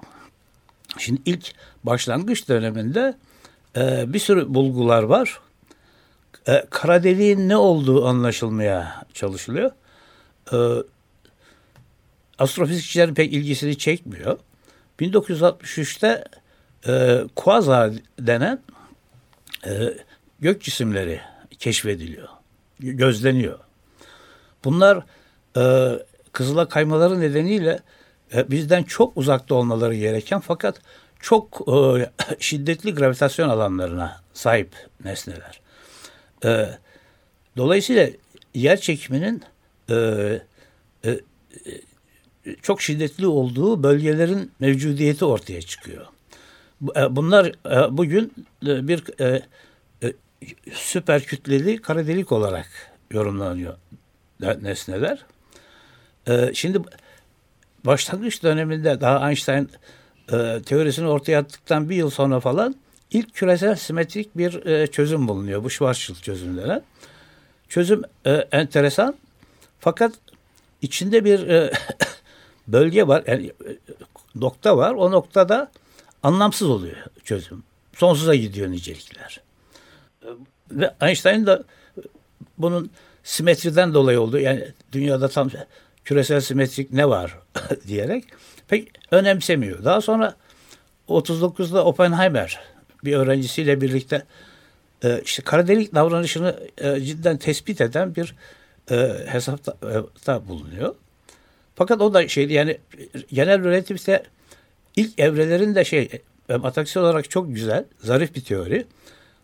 şimdi 0.97 1.21
ilk 1.25 1.53
başlangıç 1.83 2.49
döneminde 2.49 3.17
e, 3.77 4.13
bir 4.13 4.19
sürü 4.19 4.53
bulgular 4.53 5.03
var. 5.03 5.39
E, 6.47 6.65
kara 6.69 7.03
deliğin 7.03 7.49
ne 7.49 7.57
olduğu 7.57 8.07
anlaşılmaya 8.07 9.05
çalışılıyor. 9.13 9.71
E, 10.53 10.57
astrofizikçilerin 12.39 13.13
pek 13.13 13.33
ilgisini 13.33 13.77
çekmiyor. 13.77 14.39
1963'te 14.99 16.23
e, 16.87 17.23
Quasar 17.35 17.91
denen 18.19 18.59
e, 19.65 19.93
gök 20.39 20.61
cisimleri 20.61 21.21
keşfediliyor, 21.59 22.27
gözleniyor. 22.79 23.59
Bunlar 24.63 25.03
e, 25.57 25.63
kızıla 26.31 26.69
kaymaları 26.69 27.19
nedeniyle 27.19 27.79
e, 28.35 28.51
bizden 28.51 28.83
çok 28.83 29.17
uzakta 29.17 29.55
olmaları 29.55 29.95
gereken 29.95 30.39
fakat 30.39 30.81
çok 31.19 31.61
e, 31.67 32.09
şiddetli 32.39 32.95
gravitasyon 32.95 33.49
alanlarına 33.49 34.21
sahip 34.33 34.75
nesneler. 35.03 35.62
E, 36.45 36.69
dolayısıyla 37.57 38.09
yer 38.53 38.79
çekiminin 38.79 39.43
e, 39.89 39.95
e, 41.05 41.19
çok 42.61 42.81
şiddetli 42.81 43.27
olduğu 43.27 43.83
bölgelerin 43.83 44.51
mevcudiyeti 44.59 45.25
ortaya 45.25 45.61
çıkıyor. 45.61 46.05
E, 46.95 47.15
bunlar 47.15 47.45
e, 47.45 47.97
bugün 47.97 48.33
e, 48.67 48.87
bir 48.87 49.03
süper 50.73 51.23
kütleli 51.23 51.81
kara 51.81 52.07
delik 52.07 52.31
olarak 52.31 52.67
yorumlanıyor 53.11 53.77
nesneler. 54.61 55.25
Şimdi 56.53 56.79
başlangıç 57.85 58.43
döneminde 58.43 59.01
daha 59.01 59.29
Einstein 59.29 59.69
teorisini 60.65 61.07
ortaya 61.07 61.39
attıktan 61.39 61.89
bir 61.89 61.95
yıl 61.95 62.09
sonra 62.09 62.39
falan 62.39 62.75
ilk 63.13 63.33
küresel 63.33 63.75
simetrik 63.75 64.37
bir 64.37 64.87
çözüm 64.87 65.27
bulunuyor. 65.27 65.63
Bu 65.63 65.69
Schwarzschild 65.69 66.15
çözümleri. 66.15 66.81
Çözüm 67.69 68.01
enteresan 68.51 69.15
fakat 69.79 70.13
içinde 70.81 71.25
bir 71.25 71.47
bölge 72.67 73.07
var, 73.07 73.23
yani 73.27 73.51
nokta 74.35 74.77
var. 74.77 74.93
O 74.93 75.11
noktada 75.11 75.71
anlamsız 76.23 76.69
oluyor 76.69 76.97
çözüm. 77.23 77.63
Sonsuza 77.95 78.35
gidiyor 78.35 78.71
nicelikler. 78.71 79.41
Ve 80.71 80.93
Einstein 81.01 81.45
da 81.45 81.63
bunun 82.57 82.91
simetriden 83.23 83.93
dolayı 83.93 84.21
oldu. 84.21 84.39
Yani 84.39 84.67
dünyada 84.91 85.27
tam 85.27 85.49
küresel 86.05 86.41
simetrik 86.41 86.93
ne 86.93 87.09
var 87.09 87.37
diyerek 87.87 88.25
pek 88.67 88.91
önemsemiyor. 89.11 89.83
Daha 89.83 90.01
sonra 90.01 90.35
39'da 91.07 91.85
Oppenheimer 91.85 92.72
bir 93.05 93.13
öğrencisiyle 93.13 93.81
birlikte 93.81 94.23
e, 95.03 95.21
işte 95.25 95.43
kara 95.43 95.67
delik 95.67 95.95
davranışını 95.95 96.59
e, 96.77 97.01
cidden 97.01 97.37
tespit 97.37 97.81
eden 97.81 98.15
bir 98.15 98.35
e, 98.91 98.95
hesapta 99.25 100.47
bulunuyor. 100.47 100.95
Fakat 101.75 102.01
o 102.01 102.13
da 102.13 102.27
şeydi 102.27 102.53
yani 102.53 102.77
genel 103.31 103.63
relativite 103.63 104.23
ilk 104.95 105.19
evrelerin 105.19 105.75
de 105.75 105.85
şey 105.85 106.09
e, 106.49 106.55
matematiksel 106.55 107.03
olarak 107.03 107.29
çok 107.29 107.55
güzel, 107.55 107.85
zarif 107.99 108.35
bir 108.35 108.41
teori. 108.41 108.85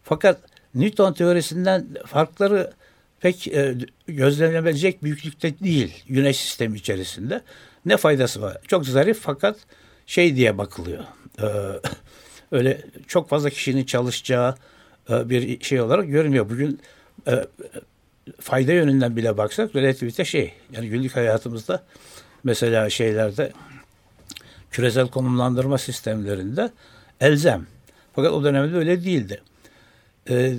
Fakat 0.03 0.39
Newton 0.75 1.13
teorisinden 1.13 1.87
farkları 2.05 2.71
pek 3.19 3.47
e, 3.47 3.75
gözlenebilecek 4.07 5.03
büyüklükte 5.03 5.59
değil 5.59 6.03
Güneş 6.09 6.37
sistemi 6.37 6.77
içerisinde. 6.77 7.41
Ne 7.85 7.97
faydası 7.97 8.41
var? 8.41 8.57
Çok 8.67 8.85
zarif 8.85 9.19
fakat 9.21 9.57
şey 10.05 10.35
diye 10.35 10.57
bakılıyor. 10.57 11.03
E, 11.41 11.47
öyle 12.51 12.81
çok 13.07 13.29
fazla 13.29 13.49
kişinin 13.49 13.83
çalışacağı 13.83 14.55
e, 15.09 15.29
bir 15.29 15.63
şey 15.63 15.81
olarak 15.81 16.07
görünmüyor. 16.07 16.49
Bugün 16.49 16.79
e, 17.27 17.45
fayda 18.41 18.71
yönünden 18.71 19.15
bile 19.15 19.37
baksak 19.37 19.75
relativite 19.75 20.25
şey. 20.25 20.53
Yani 20.71 20.89
günlük 20.89 21.15
hayatımızda 21.15 21.83
mesela 22.43 22.89
şeylerde 22.89 23.51
küresel 24.71 25.07
konumlandırma 25.07 25.77
sistemlerinde 25.77 26.71
elzem. 27.21 27.67
Fakat 28.13 28.31
o 28.31 28.43
dönemde 28.43 28.77
öyle 28.77 29.03
değildi. 29.03 29.41
Ee, 30.29 30.53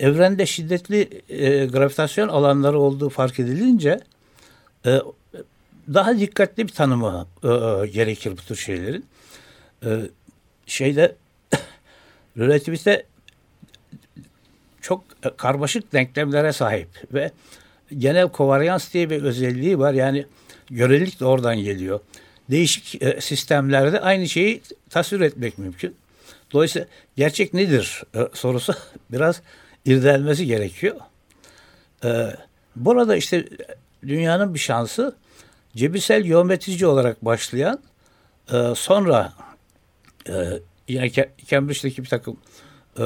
evrende 0.00 0.46
şiddetli 0.46 1.22
e, 1.28 1.66
gravitasyon 1.66 2.28
alanları 2.28 2.78
olduğu 2.78 3.08
fark 3.08 3.40
edilince 3.40 4.00
e, 4.86 4.98
daha 5.94 6.18
dikkatli 6.18 6.66
bir 6.66 6.72
tanımı 6.72 7.26
e, 7.42 7.48
e 7.48 7.86
gerekir 7.86 8.32
bu 8.32 8.36
tür 8.36 8.56
şeylerin. 8.56 9.04
E, 9.84 10.00
şeyde 10.66 11.16
relativite 12.38 13.06
çok 14.80 15.04
karmaşık 15.36 15.92
denklemlere 15.92 16.52
sahip 16.52 16.88
ve 17.12 17.30
genel 17.98 18.28
kovaryans 18.28 18.92
diye 18.92 19.10
bir 19.10 19.22
özelliği 19.22 19.78
var. 19.78 19.92
Yani 19.92 20.26
görelilik 20.70 21.20
de 21.20 21.24
oradan 21.24 21.56
geliyor. 21.56 22.00
Değişik 22.50 23.02
e, 23.02 23.20
sistemlerde 23.20 24.00
aynı 24.00 24.28
şeyi 24.28 24.62
tasvir 24.90 25.20
etmek 25.20 25.58
mümkün. 25.58 25.94
Dolayısıyla 26.52 26.88
gerçek 27.16 27.54
nedir 27.54 28.02
e, 28.14 28.18
sorusu 28.34 28.74
biraz 29.12 29.42
irdelenmesi 29.84 30.46
gerekiyor. 30.46 30.96
E, 32.04 32.36
burada 32.76 33.16
işte 33.16 33.48
dünyanın 34.02 34.54
bir 34.54 34.58
şansı 34.58 35.16
cebirsel 35.76 36.22
geometrici 36.22 36.86
olarak 36.86 37.24
başlayan 37.24 37.80
e, 38.52 38.74
sonra 38.76 39.32
e, 40.28 40.34
yine 40.90 41.10
Cambridge'deki 41.46 42.02
bir 42.02 42.08
takım 42.08 42.36
e, 42.98 43.02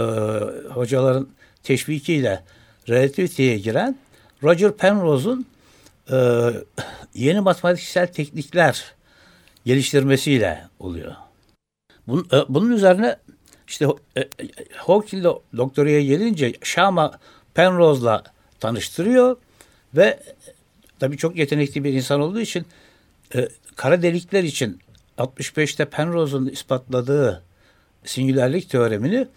hocaların 0.71 1.29
teşvikiyle 1.63 2.43
relativiteye 2.89 3.59
giren 3.59 3.99
Roger 4.43 4.73
Penrose'un 4.73 5.47
e, 6.11 6.17
yeni 7.15 7.41
matematiksel 7.41 8.07
teknikler 8.07 8.95
geliştirmesiyle 9.65 10.65
oluyor. 10.79 11.15
Bunun, 12.07 12.27
e, 12.33 12.37
bunun 12.49 12.71
üzerine 12.71 13.17
işte 13.69 13.87
e, 14.17 14.29
Hawking 14.77 15.25
doktoraya 15.57 16.03
gelince 16.03 16.53
Shama 16.63 17.19
Penrose'la 17.55 18.23
tanıştırıyor 18.61 19.37
ve 19.95 20.21
tabii 20.99 21.17
çok 21.17 21.37
yetenekli 21.37 21.85
bir 21.85 21.93
insan 21.93 22.21
olduğu 22.21 22.41
için 22.41 22.67
e, 23.35 23.49
kara 23.77 24.03
delikler 24.03 24.45
için 24.45 24.81
65'te 25.19 25.85
Penrose'un 25.85 26.47
ispatladığı 26.47 27.43
singülerlik 28.05 28.71
teoremini 28.71 29.29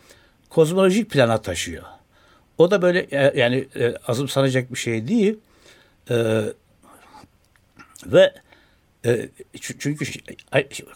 kozmolojik 0.50 1.10
plana 1.10 1.42
taşıyor. 1.42 1.84
O 2.58 2.72
da 2.72 2.82
böyle 2.82 3.08
e, 3.12 3.40
yani 3.40 3.68
e, 3.76 3.96
azımsanacak 4.08 4.74
bir 4.74 4.80
şey 4.80 5.08
değil. 5.08 5.38
E, 6.10 6.44
ve 8.06 8.34
e, 9.06 9.30
çünkü 9.62 10.06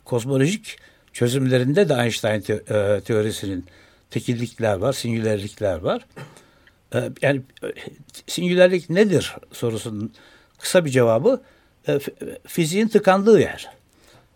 kozmolojik 0.06 0.78
çözümlerinde 1.14 1.90
de 1.90 1.94
Einstein 1.94 2.42
te, 2.42 2.54
e, 2.54 3.02
teorisinin 3.02 3.66
tekillikler 4.10 4.74
var, 4.74 4.94
singülerlikler 4.94 5.78
var. 5.78 6.06
E, 6.96 7.10
yani 7.22 7.42
singülerlik 8.28 8.90
nedir 8.90 9.36
sorusunun 9.52 10.14
kısa 10.60 10.86
bir 10.86 10.90
cevabı 10.90 11.42
fiziğin 12.48 12.88
tıkandığı 12.88 13.40
yer. 13.40 13.70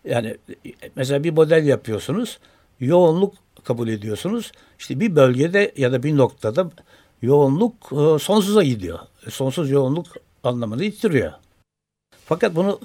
Yani 0.04 0.36
mesela 0.96 1.24
bir 1.24 1.30
model 1.30 1.66
yapıyorsunuz, 1.66 2.38
yoğunluk 2.80 3.34
kabul 3.64 3.88
ediyorsunuz. 3.88 4.52
İşte 4.78 5.00
bir 5.00 5.16
bölgede 5.16 5.72
ya 5.76 5.92
da 5.92 6.02
bir 6.02 6.16
noktada 6.16 6.70
yoğunluk 7.22 7.74
e, 7.92 8.18
sonsuza 8.18 8.62
gidiyor. 8.62 8.98
E, 9.26 9.30
sonsuz 9.30 9.70
yoğunluk 9.70 10.06
anlamını 10.44 10.84
yitiriyor. 10.84 11.32
Fakat 12.24 12.56
bunu 12.56 12.80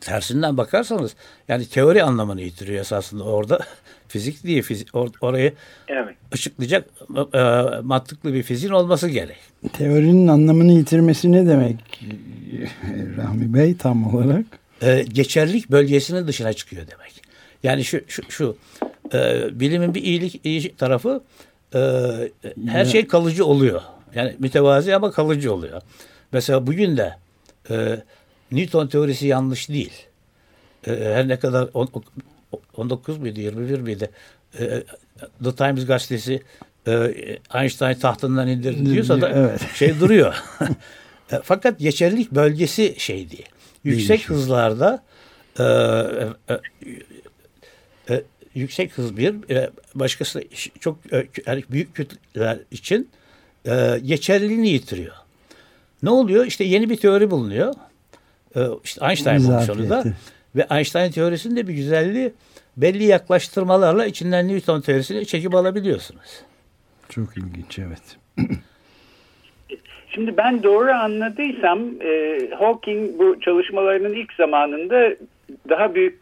tersinden 0.00 0.56
bakarsanız 0.56 1.14
yani 1.48 1.66
teori 1.66 2.02
anlamını 2.02 2.42
yitiriyor 2.42 2.80
esasında 2.80 3.24
orada 3.24 3.58
fizik 4.08 4.44
değil 4.44 4.62
fizik 4.62 4.94
or, 4.94 5.08
orayı 5.20 5.52
evet. 5.88 6.16
ışıklayacak 6.34 6.90
e, 7.34 7.40
mantıklı 7.82 8.34
bir 8.34 8.42
fiziğin 8.42 8.72
olması 8.72 9.08
gerek. 9.08 9.38
Teorinin 9.72 10.28
anlamını 10.28 10.72
yitirmesi 10.72 11.32
ne 11.32 11.46
demek 11.46 12.04
Rahmi 13.16 13.54
Bey 13.54 13.76
tam 13.76 14.14
olarak? 14.14 14.44
E, 14.82 15.02
geçerlik 15.02 15.70
bölgesinin 15.70 16.26
dışına 16.26 16.52
çıkıyor 16.52 16.82
demek. 16.90 17.23
Yani 17.64 17.84
şu 17.84 18.00
şu, 18.08 18.22
şu 18.30 18.56
e, 19.14 19.46
bilimin 19.60 19.94
bir 19.94 20.02
iyilik 20.02 20.40
iyi 20.44 20.76
tarafı 20.76 21.22
e, 21.74 21.80
her 22.66 22.84
şey 22.84 23.06
kalıcı 23.06 23.44
oluyor. 23.44 23.82
Yani 24.14 24.36
mütevazi 24.38 24.94
ama 24.96 25.10
kalıcı 25.10 25.54
oluyor. 25.54 25.82
Mesela 26.32 26.66
bugün 26.66 26.96
de 26.96 27.14
e, 27.70 28.02
Newton 28.52 28.86
teorisi 28.86 29.26
yanlış 29.26 29.68
değil. 29.68 29.92
E, 30.86 30.90
her 30.90 31.28
ne 31.28 31.38
kadar 31.38 31.68
on, 31.74 31.88
19 32.76 33.18
muydu 33.18 33.40
21 33.40 33.80
miydi? 33.80 34.10
E, 34.58 34.82
The 35.44 35.54
Times 35.56 35.86
gazetesi 35.86 36.42
e, 36.86 37.14
Einstein 37.54 37.94
tahtından 37.94 38.48
indirdi 38.48 38.90
diyorsa 38.90 39.20
da 39.20 39.28
evet. 39.28 39.60
şey 39.74 40.00
duruyor. 40.00 40.34
e, 41.32 41.40
fakat 41.42 41.78
geçerlilik 41.78 42.32
bölgesi 42.32 42.94
şey 42.98 43.30
diye. 43.30 43.44
Yüksek 43.84 44.08
Değilmiş. 44.08 44.28
hızlarda 44.28 45.02
e, 45.58 45.62
e, 45.62 46.54
e, 46.54 46.60
yüksek 48.54 48.98
hız 48.98 49.16
bir 49.16 49.50
e, 49.50 49.70
başkası 49.94 50.42
çok 50.80 51.12
e, 51.12 51.26
yani 51.46 51.64
büyük 51.70 51.94
kütleler 51.94 52.58
için 52.70 53.08
e, 53.66 53.98
geçerliliğini 54.04 54.68
yitiriyor. 54.68 55.14
Ne 56.02 56.10
oluyor? 56.10 56.46
İşte 56.46 56.64
yeni 56.64 56.90
bir 56.90 56.96
teori 56.96 57.30
bulunuyor. 57.30 57.74
E, 58.56 58.60
işte 58.84 59.06
Einstein 59.06 59.44
bulmuş 59.44 59.70
onu 59.70 59.90
da. 59.90 60.04
Ve 60.56 60.66
Einstein 60.70 61.10
teorisinde 61.10 61.68
bir 61.68 61.74
güzelliği 61.74 62.32
belli 62.76 63.04
yaklaştırmalarla 63.04 64.06
içinden 64.06 64.48
Newton 64.48 64.80
teorisini 64.80 65.26
çekip 65.26 65.54
alabiliyorsunuz. 65.54 66.42
Çok 67.08 67.36
ilginç 67.36 67.78
evet. 67.78 68.16
Şimdi 70.08 70.36
ben 70.36 70.62
doğru 70.62 70.90
anladıysam 70.90 71.80
e, 72.00 72.40
Hawking 72.58 73.18
bu 73.18 73.40
çalışmalarının 73.40 74.12
ilk 74.12 74.32
zamanında 74.32 75.16
daha 75.68 75.94
büyük 75.94 76.20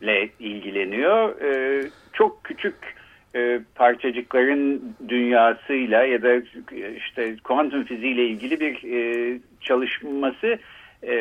kütlelerle 0.00 0.28
ilgileniyor. 0.40 1.40
E, 1.40 1.82
çok 2.12 2.44
küçük 2.44 2.74
e, 3.34 3.60
parçacıkların 3.74 4.82
dünyasıyla 5.08 6.04
ya 6.04 6.22
da 6.22 6.34
işte 6.96 7.36
kuantum 7.44 7.84
fiziğiyle 7.84 8.24
ilgili 8.24 8.60
bir 8.60 8.92
e, 8.92 9.38
çalışması 9.60 10.58
e, 11.02 11.14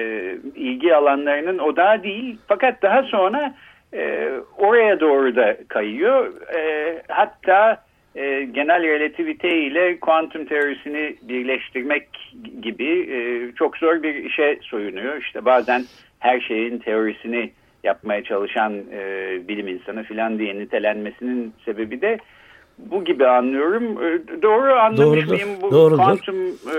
ilgi 0.55 0.95
alanlarının 0.95 1.57
odağı 1.57 2.03
değil. 2.03 2.37
Fakat 2.47 2.81
daha 2.81 3.03
sonra 3.03 3.55
e, 3.93 4.29
oraya 4.57 4.99
doğru 4.99 5.35
da 5.35 5.57
kayıyor. 5.67 6.33
E, 6.55 7.01
hatta 7.07 7.85
e, 8.15 8.43
genel 8.43 8.83
relativite 8.83 9.57
ile 9.57 9.99
kuantum 9.99 10.45
teorisini 10.45 11.15
birleştirmek 11.21 12.07
gibi 12.61 13.09
e, 13.11 13.51
çok 13.55 13.77
zor 13.77 14.03
bir 14.03 14.15
işe 14.15 14.59
soyunuyor. 14.61 15.21
İşte 15.21 15.45
bazen 15.45 15.83
her 16.19 16.39
şeyin 16.39 16.77
teorisini 16.77 17.51
yapmaya 17.85 18.23
çalışan 18.23 18.73
e, 18.91 19.01
bilim 19.47 19.67
insanı 19.67 20.03
filan 20.03 20.39
diye 20.39 20.59
nitelenmesinin 20.59 21.53
sebebi 21.65 22.01
de 22.01 22.17
bu 22.77 23.05
gibi 23.05 23.27
anlıyorum. 23.27 23.83
E, 23.83 24.41
doğru 24.41 24.73
anlamış 24.73 24.99
Doğrudur, 24.99 25.33
mıyım? 25.33 25.49
Bu 25.61 25.71
doğrudur. 25.71 25.97
kuantum 25.97 26.35
e, 26.45 26.77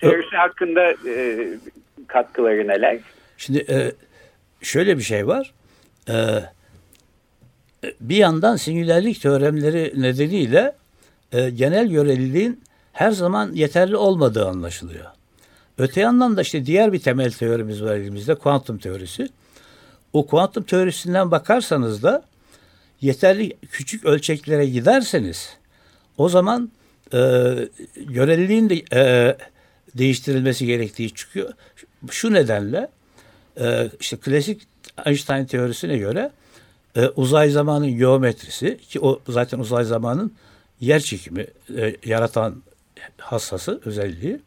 teorisi 0.00 0.36
hakkında 0.36 0.90
e, 1.10 1.48
katkıları 2.06 2.68
neler? 2.68 2.98
Şimdi 3.36 3.58
e, 3.58 3.92
şöyle 4.62 4.96
bir 4.96 5.02
şey 5.02 5.26
var. 5.26 5.52
E, 6.08 6.14
bir 8.00 8.16
yandan 8.16 8.56
sinülerlik 8.56 9.20
teoremleri 9.22 10.02
nedeniyle 10.02 10.74
e, 11.32 11.50
genel 11.50 11.88
göreliliğin 11.88 12.60
her 12.92 13.10
zaman 13.10 13.52
yeterli 13.52 13.96
olmadığı 13.96 14.46
anlaşılıyor. 14.46 15.04
Öte 15.78 16.00
yandan 16.00 16.36
da 16.36 16.42
işte 16.42 16.66
diğer 16.66 16.92
bir 16.92 16.98
temel 16.98 17.30
teorimiz 17.30 17.82
var 17.82 17.94
elimizde 17.96 18.34
kuantum 18.34 18.78
teorisi. 18.78 19.28
O 20.16 20.26
kuantum 20.26 20.62
teorisinden 20.62 21.30
bakarsanız 21.30 22.02
da 22.02 22.24
yeterli 23.00 23.56
küçük 23.70 24.04
ölçeklere 24.04 24.66
giderseniz 24.66 25.56
o 26.18 26.28
zaman 26.28 26.70
e, 27.12 27.18
göreliliğin 27.96 28.70
de 28.70 28.82
e, 28.92 29.36
değiştirilmesi 29.94 30.66
gerektiği 30.66 31.10
çıkıyor. 31.10 31.52
Şu 32.10 32.32
nedenle 32.32 32.88
e, 33.60 33.90
işte 34.00 34.16
klasik 34.16 34.62
Einstein 35.06 35.44
teorisine 35.44 35.98
göre 35.98 36.30
e, 36.96 37.06
uzay 37.06 37.50
zamanın 37.50 37.98
geometrisi 37.98 38.78
ki 38.78 39.00
o 39.00 39.20
zaten 39.28 39.58
uzay 39.58 39.84
zamanın 39.84 40.34
yer 40.80 41.00
çekimi 41.00 41.46
e, 41.76 41.96
yaratan 42.04 42.62
hassası 43.18 43.80
özelliği 43.84 44.40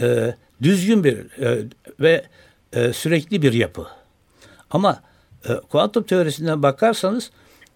e, 0.00 0.34
düzgün 0.62 1.04
bir 1.04 1.40
e, 1.42 1.64
ve 2.00 2.24
e, 2.72 2.92
sürekli 2.92 3.42
bir 3.42 3.52
yapı. 3.52 3.86
Ama 4.70 5.02
e, 5.48 5.54
kuantum 5.54 6.02
teorisinden 6.02 6.62
bakarsanız 6.62 7.30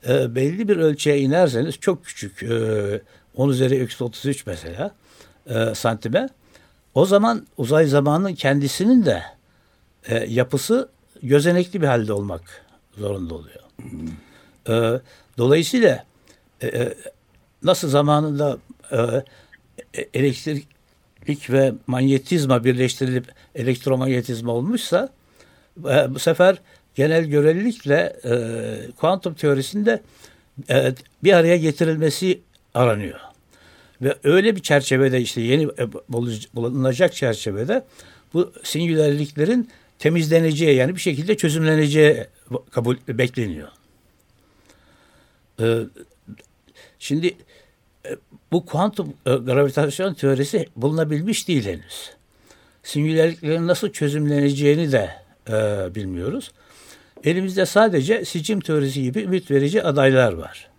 e, 0.09 0.35
belli 0.35 0.69
bir 0.69 0.77
ölçüye 0.77 1.19
inerseniz 1.19 1.81
çok 1.81 2.05
küçük 2.05 2.43
e, 2.43 3.01
10 3.37 3.49
üzeri 3.49 3.75
eksi 3.75 4.05
33 4.05 4.47
mesela 4.47 4.95
e, 5.47 5.75
santime 5.75 6.29
o 6.95 7.07
zaman 7.07 7.47
uzay 7.57 7.87
zamanının 7.87 8.35
kendisinin 8.35 9.05
de 9.05 9.23
e, 10.09 10.15
yapısı 10.29 10.89
gözenekli 11.23 11.83
bir 11.83 11.87
halde 11.87 12.13
olmak 12.13 12.43
zorunda 12.99 13.35
oluyor. 13.35 13.61
E, 14.69 15.01
dolayısıyla 15.39 16.05
e, 16.61 16.67
e, 16.67 16.95
nasıl 17.63 17.89
zamanında 17.89 18.59
e, 18.93 18.97
e 19.95 20.09
elektrik 20.15 21.51
ve 21.51 21.73
manyetizma 21.87 22.65
birleştirilip 22.65 23.33
elektromanyetizma 23.55 24.53
olmuşsa 24.53 25.09
e, 25.79 26.15
bu 26.15 26.19
sefer 26.19 26.59
genel 26.95 27.25
görelilikle 27.25 28.17
e, 28.25 28.33
kuantum 28.97 29.35
teorisinde 29.35 30.03
e, 30.71 30.95
bir 31.25 31.33
araya 31.33 31.57
getirilmesi 31.57 32.41
aranıyor. 32.75 33.21
Ve 34.03 34.15
öyle 34.25 34.57
bir 34.57 34.63
çerçevede 34.63 35.21
işte 35.21 35.41
yeni 35.41 35.63
e, 35.65 35.93
bulunacak 36.55 37.15
çerçevede 37.15 37.85
bu 38.35 38.53
singularliklerin 38.63 39.71
temizleneceği 39.99 40.77
yani 40.77 40.95
bir 40.95 41.01
şekilde 41.01 41.37
çözümleneceği 41.37 42.27
kabul 42.71 42.97
bekleniyor. 43.09 43.69
Ee, 45.61 45.79
şimdi 46.99 47.37
e, 48.07 48.17
bu 48.53 48.67
kuantum 48.67 49.15
e, 49.27 49.31
gravitasyon 49.31 50.15
teorisi 50.15 50.67
bulunabilmiş 50.77 51.49
değil 51.49 51.67
henüz. 51.67 52.11
Singularliklerin 52.83 53.67
nasıl 53.67 53.93
çözümleneceğini 53.93 54.93
de 54.93 55.11
e, 55.49 55.55
bilmiyoruz. 55.95 56.53
Elimizde 57.25 57.67
sadece 57.67 58.25
sicim 58.25 58.61
teorisi 58.61 59.03
gibi 59.03 59.23
ümit 59.23 59.51
verici 59.51 59.83
adaylar 59.83 60.33
var. 60.33 60.71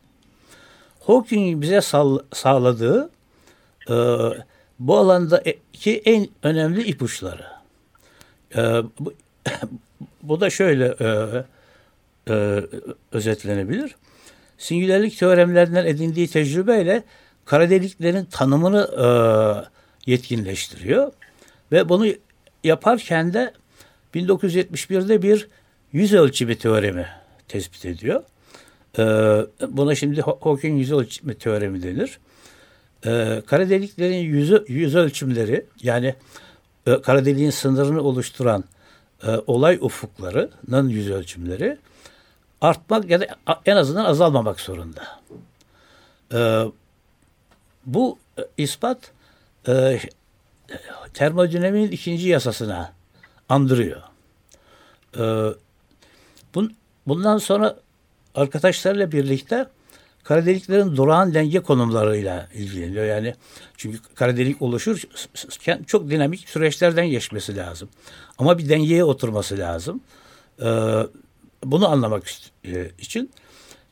Hawking'in 0.99 1.62
bize 1.62 1.82
sağladığı 2.34 3.10
e, 3.89 3.95
bu 4.80 4.97
alandaki 4.97 6.01
en 6.06 6.27
önemli 6.43 6.84
ipuçları. 6.84 7.45
E, 8.56 8.62
bu, 8.99 9.13
bu 10.21 10.41
da 10.41 10.49
şöyle 10.49 10.95
e, 10.99 11.08
e, 12.30 12.63
özetlenebilir. 13.12 13.95
Singülerlik 14.58 15.17
teoremlerinden 15.17 15.86
edindiği 15.86 16.27
tecrübeyle 16.27 17.04
kara 17.45 17.69
deliklerin 17.69 18.25
tanımını 18.25 18.89
e, 18.97 19.08
yetkinleştiriyor. 20.12 21.12
Ve 21.71 21.89
bunu 21.89 22.06
yaparken 22.63 23.34
de 23.34 23.54
1971'de 24.15 25.21
bir 25.21 25.47
yüz 25.93 26.13
ölçümü 26.13 26.56
teoremi 26.56 27.08
tespit 27.47 27.86
ediyor. 27.86 28.23
Ee, 28.99 29.04
buna 29.67 29.95
şimdi 29.95 30.21
Hawking 30.21 30.80
yüz 30.80 30.91
ölçümü 30.91 31.36
teoremi 31.36 31.84
denir. 31.84 32.19
Ee, 33.06 33.41
kara 33.45 33.69
deliklerin 33.69 34.17
yüzü, 34.17 34.65
yüz 34.67 34.95
ölçümleri 34.95 35.65
yani 35.84 36.15
e, 36.88 37.01
kara 37.01 37.25
deliğin 37.25 37.49
sınırını 37.49 38.01
oluşturan 38.01 38.63
e, 39.23 39.30
olay 39.47 39.77
ufuklarının 39.82 40.89
yüz 40.89 41.12
ölçümleri 41.12 41.77
artmak 42.62 43.10
ya 43.10 43.21
da 43.21 43.27
en 43.65 43.75
azından 43.75 44.06
azalmamak 44.06 44.60
zorunda. 44.60 45.21
Ee, 46.34 46.63
bu 47.86 48.19
e, 48.38 48.41
ispat 48.58 49.12
e, 49.67 49.99
termodinamiğin 51.13 51.91
ikinci 51.91 52.30
yasasına 52.30 52.93
andırıyor. 53.49 54.01
Bun, 56.56 56.76
bundan 57.08 57.38
sonra 57.38 57.78
arkadaşlarla 58.36 59.12
birlikte 59.12 59.68
kara 60.24 60.46
deliklerin 60.46 60.96
durağan 60.96 61.34
denge 61.34 61.60
konumlarıyla 61.60 62.48
ilgileniyor. 62.54 63.06
Yani 63.06 63.36
çünkü 63.78 64.00
kara 64.16 64.38
delik 64.38 64.62
oluşurken 64.62 65.84
çok 65.84 66.10
dinamik 66.10 66.50
süreçlerden 66.50 67.08
geçmesi 67.08 67.56
lazım. 67.56 67.90
Ama 68.38 68.58
bir 68.58 68.70
dengeye 68.70 69.04
oturması 69.04 69.58
lazım. 69.58 70.02
Ee, 70.62 70.66
bunu 71.64 71.90
anlamak 71.90 72.24
e, 72.66 72.92
için 73.00 73.32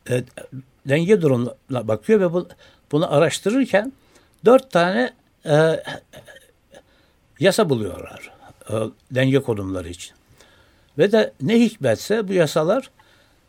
e, 0.09 0.23
denge 0.85 1.21
durumuna 1.21 1.87
bakıyor 1.87 2.19
ve 2.19 2.33
bu, 2.33 2.47
bunu 2.91 3.13
araştırırken 3.13 3.93
dört 4.45 4.71
tane 4.71 5.13
e, 5.45 5.83
yasa 7.39 7.69
buluyorlar 7.69 8.31
e, 8.69 8.73
denge 9.11 9.39
konumları 9.39 9.89
için. 9.89 10.18
Ve 10.99 11.11
de 11.11 11.33
ne 11.41 11.59
hikmetse 11.59 12.27
bu 12.27 12.33
yasalar 12.33 12.91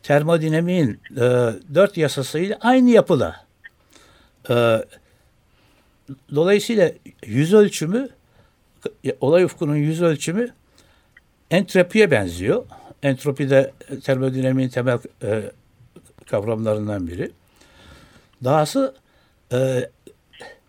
termodinamiğin 0.03 0.99
e, 1.11 1.19
dört 1.75 1.97
yasasıyla 1.97 2.57
aynı 2.61 2.89
yapıda. 2.89 3.35
E, 4.49 4.85
dolayısıyla 6.35 6.91
yüz 7.25 7.53
ölçümü 7.53 8.09
olay 9.21 9.43
ufkunun 9.43 9.75
yüz 9.75 10.01
ölçümü 10.01 10.49
entropiye 11.51 12.11
benziyor. 12.11 12.65
Entropi 13.03 13.49
de 13.49 13.71
termodinamiğin 14.03 14.69
temel 14.69 14.99
e, 15.23 15.51
kavramlarından 16.25 17.07
biri. 17.07 17.31
Dahası 18.43 18.95
e, 19.53 19.89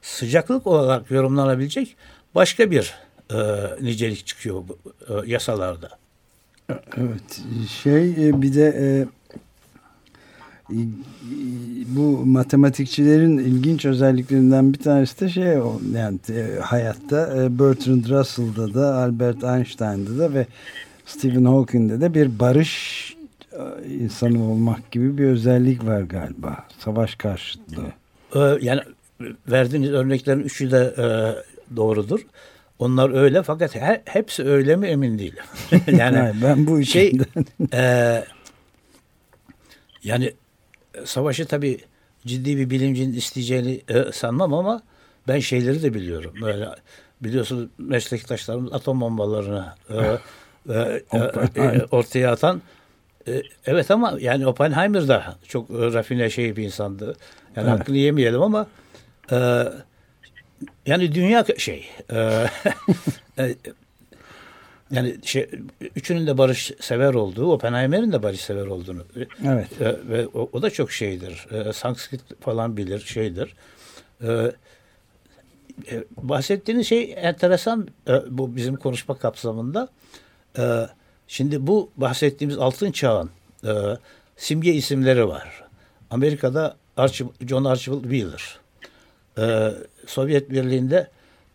sıcaklık 0.02 0.66
olarak 0.66 1.10
yorumlanabilecek 1.10 1.96
başka 2.34 2.70
bir 2.70 2.94
e, 3.30 3.36
nicelik 3.80 4.26
çıkıyor 4.26 4.64
bu 4.68 4.78
e, 5.08 5.30
yasalarda. 5.30 6.02
Evet 6.68 7.42
şey 7.82 8.28
e, 8.28 8.42
bir 8.42 8.54
de 8.54 8.74
e, 8.80 9.06
bu 11.86 12.26
matematikçilerin 12.26 13.38
ilginç 13.38 13.84
özelliklerinden 13.84 14.72
bir 14.72 14.78
tanesi 14.78 15.20
de 15.20 15.28
şey 15.28 15.44
yani 15.94 16.18
e, 16.28 16.58
hayatta 16.60 17.48
Bertrand 17.58 18.04
Russell'da 18.04 18.74
da 18.74 18.94
Albert 18.94 19.44
Einstein'da 19.44 20.18
da 20.18 20.34
ve 20.34 20.46
Stephen 21.06 21.44
Hawking'de 21.44 22.00
de 22.00 22.14
bir 22.14 22.38
barış 22.38 23.16
insanı 24.00 24.42
olmak 24.42 24.90
gibi 24.90 25.18
bir 25.18 25.24
özellik 25.24 25.86
var 25.86 26.00
galiba. 26.00 26.56
Savaş 26.78 27.14
karşıtlığı. 27.14 27.92
Yani 28.60 28.80
verdiğiniz 29.50 29.90
örneklerin 29.90 30.40
üçü 30.40 30.70
de 30.70 30.94
doğrudur. 31.76 32.20
Onlar 32.82 33.22
öyle 33.22 33.42
fakat 33.42 33.74
her, 33.74 34.00
hepsi 34.04 34.44
öyle 34.44 34.76
mi 34.76 34.86
emin 34.86 35.18
değilim. 35.18 35.44
yani 35.86 36.16
Hayır, 36.16 36.36
ben 36.42 36.66
bu 36.66 36.84
şey 36.84 37.12
e, 37.74 38.24
yani 40.04 40.32
savaşı 41.04 41.46
tabii 41.46 41.80
ciddi 42.26 42.56
bir 42.56 42.70
bilimcinin 42.70 43.12
isteyeceğini 43.12 43.80
e, 43.88 44.12
sanmam 44.12 44.54
ama 44.54 44.82
ben 45.28 45.38
şeyleri 45.38 45.82
de 45.82 45.94
biliyorum. 45.94 46.34
Böyle 46.42 46.68
biliyorsunuz 47.20 47.68
meslektaşlarımız 47.78 48.72
atom 48.72 49.00
bombalarını 49.00 49.66
e, 49.90 49.96
e, 50.74 51.02
e, 51.12 51.62
e, 51.62 51.86
ortaya 51.90 52.32
atan 52.32 52.62
e, 53.28 53.42
evet 53.66 53.90
ama 53.90 54.16
yani 54.20 54.46
Oppenheimer 54.46 55.08
da 55.08 55.36
çok 55.48 55.70
e, 55.70 55.74
rafine 55.74 56.30
şey 56.30 56.56
bir 56.56 56.64
insandı. 56.64 57.16
Yani 57.56 57.68
evet. 57.70 57.80
hakkını 57.80 57.96
yemeyelim 57.96 58.42
ama 58.42 58.66
e, 59.32 59.64
yani 60.86 61.14
dünya 61.14 61.44
şey 61.58 61.88
e, 62.12 62.16
e, 63.38 63.54
yani 64.90 65.16
şey 65.24 65.50
üçünün 65.96 66.26
de 66.26 66.38
barış 66.38 66.72
sever 66.80 67.14
olduğu, 67.14 67.52
Oppenheimer'in 67.52 68.12
de 68.12 68.22
barış 68.22 68.40
sever 68.40 68.66
olduğunu. 68.66 69.04
Evet. 69.46 69.80
E, 69.80 69.96
ve 70.08 70.26
o, 70.26 70.50
o 70.52 70.62
da 70.62 70.70
çok 70.70 70.92
şeydir. 70.92 71.46
E, 71.50 71.72
Sanskrit 71.72 72.20
falan 72.40 72.76
bilir, 72.76 73.00
şeydir. 73.00 73.54
E, 74.22 74.52
e, 75.90 76.04
bahsettiğiniz 76.16 76.86
şey 76.86 77.14
enteresan 77.16 77.88
e, 78.08 78.12
bu 78.28 78.56
bizim 78.56 78.76
konuşma 78.76 79.18
kapsamında. 79.18 79.88
E, 80.58 80.86
şimdi 81.28 81.66
bu 81.66 81.90
bahsettiğimiz 81.96 82.58
altın 82.58 82.92
çağın 82.92 83.30
e, 83.64 83.70
simge 84.36 84.72
isimleri 84.72 85.28
var. 85.28 85.64
Amerika'da 86.10 86.76
Archibald, 86.96 87.48
John 87.48 87.64
Archibald 87.64 88.02
Wheeler. 88.02 88.61
E, 89.38 89.70
Sovyet 90.06 90.50
Birliği'nde 90.50 91.10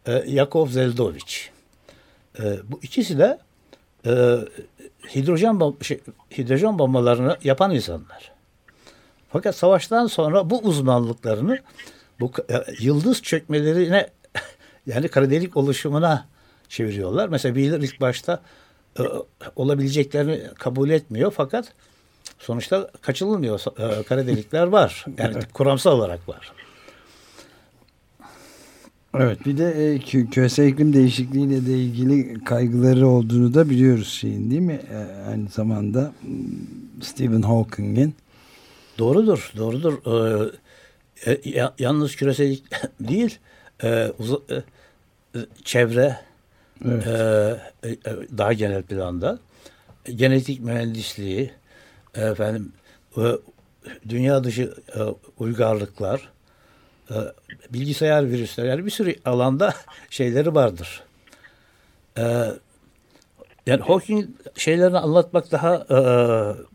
e, 0.05 0.23
Yakov 0.27 0.67
Zeldovich. 0.67 1.35
E, 2.39 2.43
bu 2.63 2.79
ikisi 2.81 3.17
de 3.17 3.39
e, 4.05 4.37
hidrojen, 5.15 5.59
bom 5.59 5.77
şey, 5.81 5.99
hidrojen 6.37 6.79
bombalarını 6.79 7.37
yapan 7.43 7.75
insanlar. 7.75 8.31
Fakat 9.29 9.55
savaştan 9.55 10.07
sonra 10.07 10.49
bu 10.49 10.59
uzmanlıklarını 10.59 11.59
bu 12.19 12.31
e, 12.49 12.63
yıldız 12.79 13.21
çökmelerine 13.21 14.09
yani 14.85 15.07
kara 15.07 15.29
delik 15.29 15.57
oluşumuna 15.57 16.27
çeviriyorlar. 16.69 17.27
Mesela 17.29 17.55
Wheeler 17.55 17.79
ilk 17.79 18.01
başta 18.01 18.41
e, 18.99 19.03
olabileceklerini 19.55 20.41
kabul 20.59 20.89
etmiyor 20.89 21.33
fakat 21.37 21.73
sonuçta 22.39 22.91
kaçınılmıyor. 23.01 23.61
E, 23.79 24.03
kara 24.03 24.27
delikler 24.27 24.67
var. 24.67 25.05
Yani 25.17 25.35
kuramsal 25.53 25.91
olarak 25.91 26.29
var. 26.29 26.51
Evet 29.21 29.45
bir 29.45 29.57
de 29.57 29.93
e, 29.93 29.99
kü 29.99 30.29
küresel 30.29 30.67
iklim 30.67 30.93
değişikliğiyle 30.93 31.65
de 31.65 31.77
ilgili 31.77 32.43
kaygıları 32.43 33.07
olduğunu 33.07 33.53
da 33.53 33.69
biliyoruz 33.69 34.07
şeyin 34.09 34.49
değil 34.51 34.61
mi? 34.61 34.81
E, 34.91 34.97
aynı 35.29 35.49
zamanda 35.49 36.13
Stephen 37.01 37.41
Hawking'in. 37.41 38.15
Doğrudur, 38.99 39.51
doğrudur. 39.57 39.93
Ee, 41.25 41.31
e, 41.31 41.69
yalnız 41.79 42.15
küresel 42.15 42.57
değil, 42.99 43.37
e, 43.83 44.11
uz- 44.19 44.51
e, 44.51 44.63
çevre 45.63 46.19
evet. 46.85 47.07
e, 47.07 47.89
e, 47.89 47.95
daha 48.37 48.53
genel 48.53 48.83
planda 48.83 49.39
genetik 50.15 50.59
mühendisliği 50.61 51.51
efendim 52.15 52.71
e, 53.17 53.21
dünya 54.09 54.43
dışı 54.43 54.73
e, 54.95 54.99
uygarlıklar 55.39 56.19
e, 56.19 56.36
bilgisayar 57.73 58.29
virüsleri 58.29 58.67
yani 58.67 58.85
bir 58.85 58.91
sürü 58.91 59.15
alanda 59.25 59.73
şeyleri 60.09 60.55
vardır. 60.55 61.03
E, 62.17 62.23
yani 63.65 63.81
Hawking 63.81 64.25
şeylerini 64.55 64.97
anlatmak 64.97 65.51
daha 65.51 65.75
e, 65.75 65.99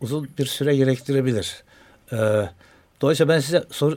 uzun 0.01 0.29
bir 0.39 0.47
süre 0.47 0.77
gerektirebilir. 0.77 1.63
E, 2.13 2.17
dolayısıyla 3.03 3.35
ben 3.35 3.41
size 3.41 3.63
sor, 3.71 3.93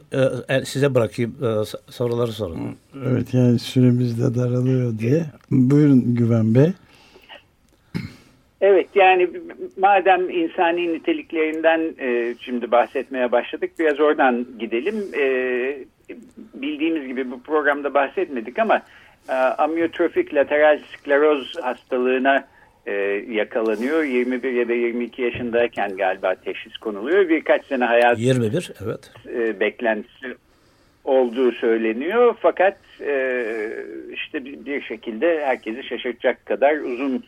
e, 0.50 0.66
size 0.66 0.96
bırakayım 0.96 1.36
e, 1.44 1.66
soruları 1.92 2.32
sorun. 2.32 2.78
Evet 3.08 3.34
yani 3.34 3.60
süremiz 3.60 4.22
de 4.22 4.36
daralıyor 4.36 5.00
diye. 5.00 5.26
Buyurun 5.52 6.16
Güven 6.16 6.56
Bey. 6.56 6.72
Evet 8.62 8.88
yani 8.96 9.30
madem 9.78 10.30
insani 10.30 10.94
niteliklerinden 10.94 11.96
e, 12.00 12.36
şimdi 12.40 12.72
bahsetmeye 12.72 13.32
başladık 13.32 13.72
biraz 13.80 14.00
oradan 14.00 14.46
gidelim. 14.60 14.96
E, 15.18 15.26
bildiğimiz 16.54 17.08
gibi 17.08 17.32
bu 17.32 17.44
programda 17.44 17.94
bahsetmedik 17.94 18.60
ama 18.60 18.82
e, 19.30 19.34
amyotrofik 19.34 20.34
lateral 20.34 20.80
skleroz 20.94 21.54
hastalığına 21.62 22.48
e, 22.86 22.92
yakalanıyor. 23.30 24.04
21 24.04 24.52
ya 24.52 24.68
da 24.68 24.74
22 24.74 25.22
yaşındayken 25.22 25.98
galiba 25.98 26.36
teşhis 26.36 26.78
konuluyor. 26.78 27.30
Birkaç 27.30 27.66
sene 27.66 27.86
hayat 27.86 28.20
21 28.20 28.72
evet. 28.86 29.12
E, 29.28 29.60
beklentisi 29.60 30.36
olduğu 31.04 31.52
söyleniyor. 31.52 32.36
Fakat 32.40 32.78
e, 33.02 33.46
işte 34.14 34.46
bir, 34.46 34.66
bir 34.66 34.82
şekilde 34.82 35.46
herkesi 35.46 35.84
şaşırtacak 35.84 36.46
kadar 36.46 36.78
uzun 36.78 37.24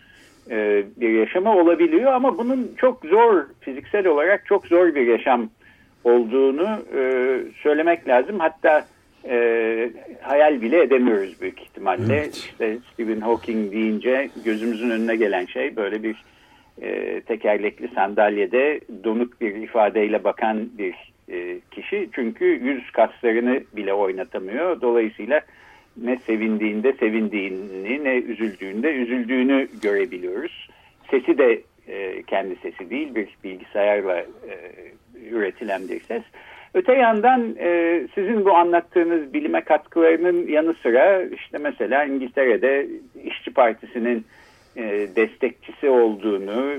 e, 0.49 0.83
bir 0.97 1.09
yaşamı 1.09 1.57
olabiliyor. 1.57 2.13
Ama 2.13 2.37
bunun 2.37 2.71
çok 2.77 3.05
zor, 3.05 3.45
fiziksel 3.59 4.07
olarak 4.07 4.45
çok 4.45 4.67
zor 4.67 4.95
bir 4.95 5.07
yaşam 5.07 5.49
olduğunu 6.07 6.79
e, 6.95 7.01
söylemek 7.63 8.07
lazım. 8.07 8.39
Hatta 8.39 8.85
e, 9.29 9.89
hayal 10.21 10.61
bile 10.61 10.81
edemiyoruz 10.81 11.41
büyük 11.41 11.61
ihtimalle. 11.61 12.15
Evet. 12.15 12.35
İşte 12.35 12.77
Stephen 12.93 13.21
Hawking 13.21 13.71
deyince 13.71 14.29
gözümüzün 14.45 14.89
önüne 14.89 15.15
gelen 15.15 15.45
şey 15.45 15.75
böyle 15.75 16.03
bir 16.03 16.15
e, 16.81 17.21
tekerlekli 17.21 17.87
sandalyede 17.87 18.79
donuk 19.03 19.41
bir 19.41 19.55
ifadeyle 19.55 20.23
bakan 20.23 20.69
bir 20.77 20.95
e, 21.31 21.59
kişi. 21.71 22.09
Çünkü 22.11 22.45
yüz 22.45 22.91
kaslarını 22.91 23.61
bile 23.75 23.93
oynatamıyor. 23.93 24.81
Dolayısıyla 24.81 25.41
ne 25.97 26.17
sevindiğinde 26.17 26.93
sevindiğini 26.93 28.03
ne 28.03 28.15
üzüldüğünde 28.15 28.91
üzüldüğünü 28.93 29.67
görebiliyoruz. 29.81 30.69
Sesi 31.11 31.37
de 31.37 31.61
e, 31.87 32.23
kendi 32.23 32.55
sesi 32.55 32.89
değil 32.89 33.15
bir 33.15 33.27
bilgisayarla 33.43 34.17
e, 34.19 34.25
üretilen 35.29 35.89
bir 35.89 35.99
ses. 35.99 36.23
Öte 36.73 36.93
yandan 36.93 37.55
e, 37.59 38.01
sizin 38.15 38.45
bu 38.45 38.53
anlattığınız 38.53 39.33
bilime 39.33 39.61
katkılarının 39.61 40.47
yanı 40.47 40.73
sıra 40.73 41.21
işte 41.21 41.57
mesela 41.57 42.05
İngiltere'de 42.05 42.87
İşçi 43.23 43.53
Partisi'nin 43.53 44.25
destekçisi 45.15 45.89
olduğunu, 45.89 46.73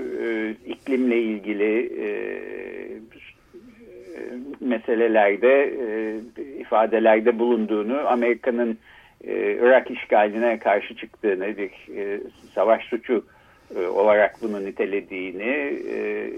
iklimle 0.65 1.21
ilgili 1.21 1.91
meselelerde 4.59 5.73
ifadelerde 6.59 7.39
bulunduğunu, 7.39 8.07
Amerika'nın 8.07 8.77
e, 9.23 9.57
Irak 9.61 9.91
işgaline 9.91 10.59
karşı 10.59 10.95
çıktığını, 10.95 11.57
bir 11.57 11.71
savaş 12.55 12.83
suçu 12.83 13.25
e, 13.75 13.87
olarak 13.87 14.35
bunu 14.41 14.65
nitelediğini, 14.65 15.79
e, 15.93 16.29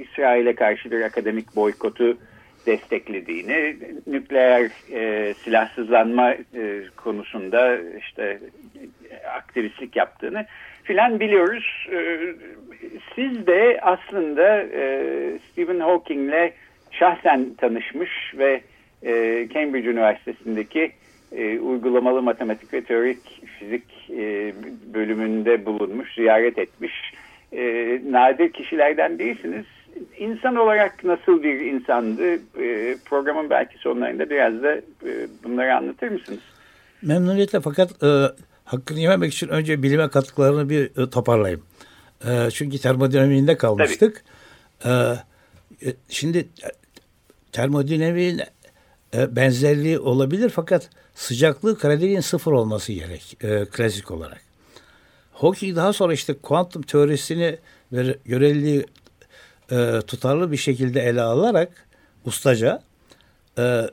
İsrail'e 0.00 0.54
karşı 0.54 0.90
bir 0.90 1.02
akademik 1.02 1.56
boykotu 1.56 2.18
desteklediğini, 2.66 3.76
nükleer 4.06 4.70
e, 4.92 5.34
silahsızlanma 5.34 6.34
konusunda 6.96 7.78
işte 7.98 8.38
aktivistlik 9.36 9.96
yaptığını 9.96 10.46
filan 10.84 11.20
biliyoruz. 11.20 11.88
Siz 13.14 13.46
de 13.46 13.78
aslında 13.82 14.62
e, 14.62 15.02
Stephen 15.52 15.80
Hawking'le 15.80 16.52
şahsen 16.90 17.54
tanışmış 17.54 18.34
ve 18.38 18.60
Cambridge 19.54 19.88
Üniversitesi'ndeki 19.88 20.92
e, 21.32 21.58
uygulamalı 21.58 22.22
matematik 22.22 22.74
ve 22.74 22.84
teorik 22.84 23.42
fizik 23.58 24.10
e, 24.10 24.54
bölümünde 24.94 25.66
bulunmuş, 25.66 26.14
ziyaret 26.14 26.58
etmiş 26.58 26.92
e, 27.52 27.62
nadir 28.10 28.52
kişilerden 28.52 29.18
birisiniz. 29.18 29.64
İnsan 30.18 30.56
olarak 30.56 31.04
nasıl 31.04 31.42
bir 31.42 31.60
insandı? 31.60 32.34
E, 32.34 32.96
programın 33.04 33.50
belki 33.50 33.78
sonlarında 33.78 34.30
biraz 34.30 34.62
da 34.62 34.74
e, 34.76 35.28
bunları 35.44 35.76
anlatır 35.76 36.08
mısınız? 36.08 36.40
Memnuniyetle 37.02 37.60
fakat 37.60 38.02
e, 38.02 38.08
hakkını 38.64 38.98
yememek 38.98 39.32
için 39.32 39.48
önce 39.48 39.82
bilime 39.82 40.08
katkılarını 40.08 40.68
bir 40.68 41.02
e, 41.02 41.10
toparlayayım. 41.10 41.62
E, 42.24 42.50
çünkü 42.50 42.78
termodinamiğinde 42.78 43.56
kalmıştık. 43.56 44.24
E, 44.84 44.90
e, 44.90 45.88
şimdi 46.08 46.38
e, 46.38 46.68
termodinamiğin 47.52 48.40
e, 49.14 49.36
benzerliği 49.36 49.98
olabilir 49.98 50.50
fakat 50.50 50.90
sıcaklığı 51.14 51.78
karadeliğin 51.78 52.20
sıfır 52.20 52.52
olması 52.52 52.92
gerek 52.92 53.36
e, 53.40 53.64
klasik 53.64 54.10
olarak. 54.10 54.40
Hawking 55.32 55.76
daha 55.76 55.92
sonra 55.92 56.12
işte 56.12 56.34
kuantum 56.34 56.82
teorisini 56.82 57.58
ve 57.92 58.16
göreliliği 58.24 58.86
e, 59.70 60.00
tutarlı 60.06 60.52
bir 60.52 60.56
şekilde 60.56 61.00
ele 61.00 61.22
alarak 61.22 61.86
ustaca 62.24 62.82
e, 63.58 63.90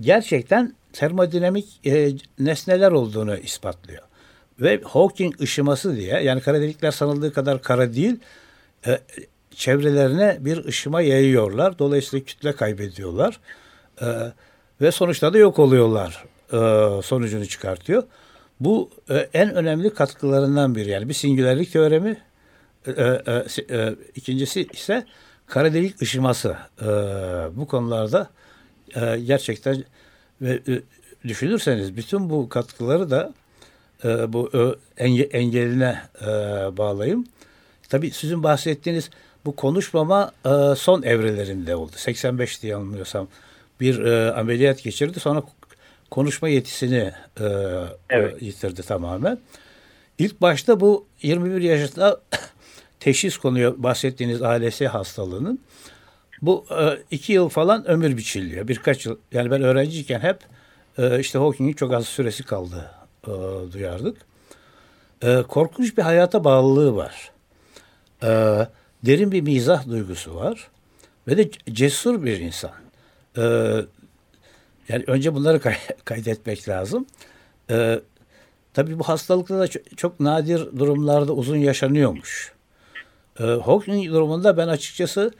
gerçekten 0.00 0.74
termodinamik 0.92 1.80
e, 1.86 2.12
nesneler 2.38 2.92
olduğunu 2.92 3.36
ispatlıyor. 3.36 4.02
Ve 4.60 4.80
Hawking 4.84 5.40
ışıması 5.40 5.96
diye 5.96 6.20
yani 6.20 6.40
kara 6.40 6.60
delikler 6.60 6.90
sanıldığı 6.90 7.32
kadar 7.32 7.62
kara 7.62 7.94
değil 7.94 8.16
e, 8.86 8.98
çevrelerine 9.50 10.36
bir 10.40 10.64
ışıma 10.64 11.00
yayıyorlar. 11.00 11.78
Dolayısıyla 11.78 12.24
kütle 12.24 12.52
kaybediyorlar. 12.52 13.40
E, 14.02 14.06
ve 14.80 14.92
sonuçta 14.92 15.32
da 15.32 15.38
yok 15.38 15.58
oluyorlar 15.58 16.24
e, 16.52 16.56
sonucunu 17.02 17.46
çıkartıyor. 17.46 18.02
Bu 18.60 18.90
e, 19.10 19.28
en 19.34 19.54
önemli 19.54 19.94
katkılarından 19.94 20.74
biri. 20.74 20.90
Yani 20.90 21.08
bir 21.08 21.14
singülerlik 21.14 21.72
teoremi 21.72 22.16
e, 22.86 22.90
e, 22.92 23.44
e, 23.70 23.94
ikincisi 24.14 24.66
ise 24.72 25.06
kara 25.46 25.74
delik 25.74 26.02
ışıması. 26.02 26.56
E, 26.82 26.86
bu 27.56 27.66
konularda 27.66 28.30
e, 28.94 29.20
gerçekten 29.20 29.84
ve 30.42 30.60
e, 30.68 30.82
düşünürseniz 31.28 31.96
bütün 31.96 32.30
bu 32.30 32.48
katkıları 32.48 33.10
da 33.10 33.34
e, 34.04 34.32
bu 34.32 34.50
e, 34.54 35.04
enge, 35.04 35.22
engeline 35.22 35.98
e, 36.22 36.26
bağlayayım. 36.76 37.24
Tabii 37.88 38.10
sizin 38.10 38.42
bahsettiğiniz 38.42 39.10
bu 39.44 39.56
konuşmama 39.56 40.32
e, 40.44 40.74
son 40.76 41.02
evrelerinde 41.02 41.76
oldu. 41.76 41.92
85 41.96 42.62
diye 42.62 42.76
anlıyorsam 42.76 43.28
bir 43.80 44.04
e, 44.04 44.32
ameliyat 44.32 44.82
geçirdi. 44.82 45.20
Sonra 45.20 45.42
konuşma 46.10 46.48
yetisini 46.48 47.12
e, 47.40 47.46
evet. 48.10 48.42
yitirdi 48.42 48.82
tamamen. 48.82 49.38
İlk 50.18 50.40
başta 50.40 50.80
bu 50.80 51.06
21 51.22 51.60
yaşında 51.60 52.20
teşhis 53.00 53.36
konuyor 53.36 53.74
bahsettiğiniz 53.76 54.42
ALS 54.42 54.80
hastalığının. 54.80 55.60
Bu 56.42 56.66
e, 56.80 56.98
iki 57.10 57.32
yıl 57.32 57.48
falan 57.48 57.88
ömür 57.88 58.16
biçiliyor. 58.16 58.68
Birkaç 58.68 59.06
yıl. 59.06 59.18
Yani 59.32 59.50
ben 59.50 59.62
öğrenciyken 59.62 60.20
hep 60.20 60.38
e, 60.98 61.20
işte 61.20 61.38
Hawking'in 61.38 61.72
çok 61.72 61.92
az 61.92 62.06
süresi 62.06 62.42
kaldı 62.42 62.90
e, 63.26 63.30
duyardık. 63.72 64.16
E, 65.22 65.42
korkunç 65.48 65.96
bir 65.96 66.02
hayata 66.02 66.44
bağlılığı 66.44 66.96
var. 66.96 67.30
E, 68.22 68.28
derin 69.06 69.32
bir 69.32 69.40
mizah 69.40 69.88
duygusu 69.88 70.34
var. 70.34 70.68
Ve 71.28 71.36
de 71.36 71.50
cesur 71.72 72.24
bir 72.24 72.40
insan. 72.40 72.87
E, 73.36 73.42
yani 74.88 75.04
önce 75.06 75.34
bunları 75.34 75.60
kay 75.60 75.74
kaydetmek 76.04 76.68
lazım. 76.68 77.06
E, 77.70 78.00
tabii 78.74 78.98
bu 78.98 79.08
hastalıkta 79.08 79.58
da 79.58 79.68
çok, 79.68 79.98
çok 79.98 80.20
nadir 80.20 80.78
durumlarda 80.78 81.32
uzun 81.32 81.56
yaşanıyormuş. 81.56 82.52
E, 83.40 83.44
Hawking 83.44 84.08
durumunda 84.08 84.56
ben 84.56 84.68
açıkçası 84.68 85.32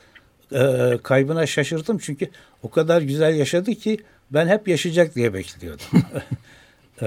e, 0.53 0.99
kaybına 1.03 1.47
şaşırdım. 1.47 1.99
Çünkü 1.99 2.31
o 2.63 2.71
kadar 2.71 3.03
güzel 3.03 3.35
yaşadı 3.35 3.71
ki 3.71 3.99
ben 4.31 4.49
hep 4.49 4.69
yaşayacak 4.69 5.15
diye 5.15 5.35
bekliyordum. 5.35 5.87
e, 7.03 7.07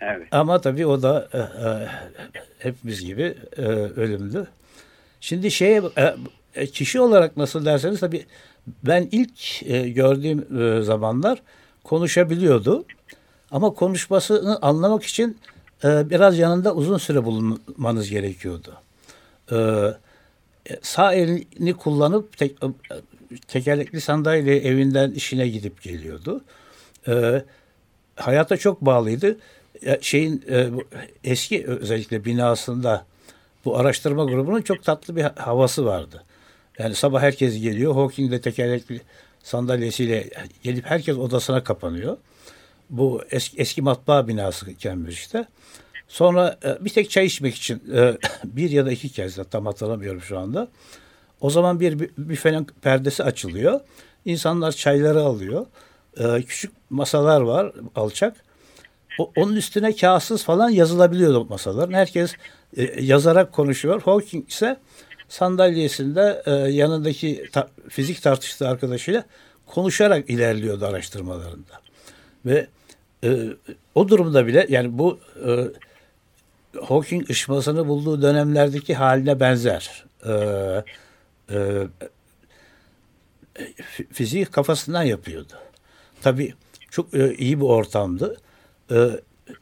evet. 0.00 0.28
Ama 0.30 0.60
tabii 0.60 0.86
o 0.86 1.02
da 1.02 1.28
e, 1.32 1.38
e, 1.38 1.88
hepimiz 2.58 3.04
gibi 3.04 3.34
e, 3.56 3.62
ölümlü. 3.72 4.46
Şimdi 5.20 5.50
şey 5.50 5.80
e, 6.54 6.66
kişi 6.66 7.00
olarak 7.00 7.36
nasıl 7.36 7.64
derseniz 7.64 8.00
tabii 8.00 8.26
ben 8.66 9.08
ilk 9.12 9.62
e, 9.62 9.88
gördüğüm 9.88 10.62
e, 10.62 10.82
zamanlar 10.82 11.42
konuşabiliyordu. 11.84 12.84
Ama 13.50 13.74
konuşmasını 13.74 14.58
anlamak 14.62 15.02
için 15.02 15.38
e, 15.84 16.10
biraz 16.10 16.38
yanında 16.38 16.74
uzun 16.74 16.98
süre 16.98 17.24
bulunmanız 17.24 18.10
gerekiyordu. 18.10 18.74
E, 19.52 19.56
sağ 20.82 21.12
elini 21.12 21.74
kullanıp 21.74 22.38
tek, 22.38 22.56
e, 22.62 22.66
tekerlekli 23.48 24.00
sandalye 24.00 24.56
evinden 24.56 25.10
işine 25.10 25.48
gidip 25.48 25.82
geliyordu. 25.82 26.44
E, 27.08 27.44
hayata 28.16 28.56
çok 28.56 28.80
bağlıydı. 28.80 29.38
E, 29.82 29.98
şeyin 30.00 30.44
e, 30.50 30.70
eski 31.24 31.66
özellikle 31.66 32.24
binasında 32.24 33.04
bu 33.64 33.78
araştırma 33.78 34.24
grubunun 34.24 34.62
çok 34.62 34.84
tatlı 34.84 35.16
bir 35.16 35.22
havası 35.22 35.84
vardı. 35.84 36.22
Yani 36.78 36.94
sabah 36.94 37.22
herkes 37.22 37.60
geliyor. 37.60 37.94
Hawking 37.94 38.32
de 38.32 38.40
tekerlekli 38.40 39.00
sandalyesiyle 39.42 40.30
gelip 40.62 40.86
herkes 40.86 41.16
odasına 41.16 41.64
kapanıyor. 41.64 42.16
Bu 42.90 43.22
eski, 43.30 43.56
eski 43.56 43.82
matbaa 43.82 44.28
binası 44.28 44.66
Cambridge'de. 44.78 45.46
Sonra 46.08 46.58
e, 46.64 46.84
bir 46.84 46.90
tek 46.90 47.10
çay 47.10 47.26
içmek 47.26 47.54
için 47.54 47.82
e, 47.94 48.18
bir 48.44 48.70
ya 48.70 48.86
da 48.86 48.92
iki 48.92 49.08
kez 49.08 49.36
de 49.38 49.44
tam 49.44 49.66
hatırlamıyorum 49.66 50.20
şu 50.20 50.38
anda. 50.38 50.68
O 51.40 51.50
zaman 51.50 51.80
bir 51.80 52.10
büfenin 52.18 52.66
perdesi 52.82 53.24
açılıyor. 53.24 53.80
İnsanlar 54.24 54.72
çayları 54.72 55.20
alıyor. 55.20 55.66
E, 56.16 56.42
küçük 56.42 56.72
masalar 56.90 57.40
var 57.40 57.72
alçak. 57.94 58.36
Onun 59.36 59.56
üstüne 59.56 59.96
kağıtsız 59.96 60.44
falan 60.44 60.70
yazılabiliyor 60.70 61.46
masaların. 61.48 61.92
Herkes 61.92 62.34
yazarak 63.00 63.52
konuşuyor. 63.52 64.02
Hawking 64.02 64.48
ise 64.48 64.76
sandalyesinde 65.28 66.42
yanındaki 66.70 67.44
ta, 67.52 67.68
fizik 67.88 68.22
tartıştığı 68.22 68.68
arkadaşıyla 68.68 69.24
konuşarak 69.66 70.30
ilerliyordu 70.30 70.86
araştırmalarında. 70.86 71.80
Ve 72.46 72.66
e, 73.24 73.46
o 73.94 74.08
durumda 74.08 74.46
bile 74.46 74.66
yani 74.68 74.98
bu 74.98 75.18
e, 75.46 75.68
Hawking 76.80 77.30
ışmasını 77.30 77.88
bulduğu 77.88 78.22
dönemlerdeki 78.22 78.94
haline 78.94 79.40
benzer. 79.40 80.04
Ee, 80.26 80.84
e, 81.50 81.88
fiziği 84.12 84.44
kafasından 84.44 85.02
yapıyordu. 85.02 85.52
Tabii 86.22 86.54
çok 86.90 87.14
e, 87.14 87.34
iyi 87.34 87.60
bir 87.60 87.64
ortamdı. 87.64 88.40
E, 88.90 89.08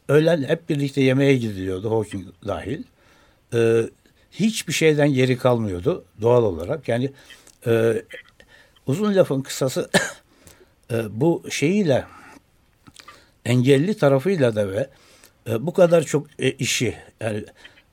öğlen 0.07 0.43
hep 0.43 0.69
birlikte 0.69 1.01
yemeğe 1.01 1.37
gidiliyordu 1.37 1.91
Hawking 1.91 2.27
dahil. 2.47 2.83
E, 3.53 3.83
hiçbir 4.33 4.73
şeyden 4.73 5.13
geri 5.13 5.37
kalmıyordu 5.37 6.05
doğal 6.21 6.43
olarak. 6.43 6.87
Yani 6.87 7.11
e, 7.67 8.03
uzun 8.87 9.15
lafın 9.15 9.41
kısası 9.41 9.89
e, 10.91 11.03
bu 11.11 11.43
şeyiyle 11.49 12.05
engelli 13.45 13.97
tarafıyla 13.97 14.55
da 14.55 14.71
ve 14.71 14.89
e, 15.49 15.65
bu 15.65 15.73
kadar 15.73 16.03
çok 16.03 16.27
e, 16.39 16.51
işi 16.51 16.95
yani 17.21 17.43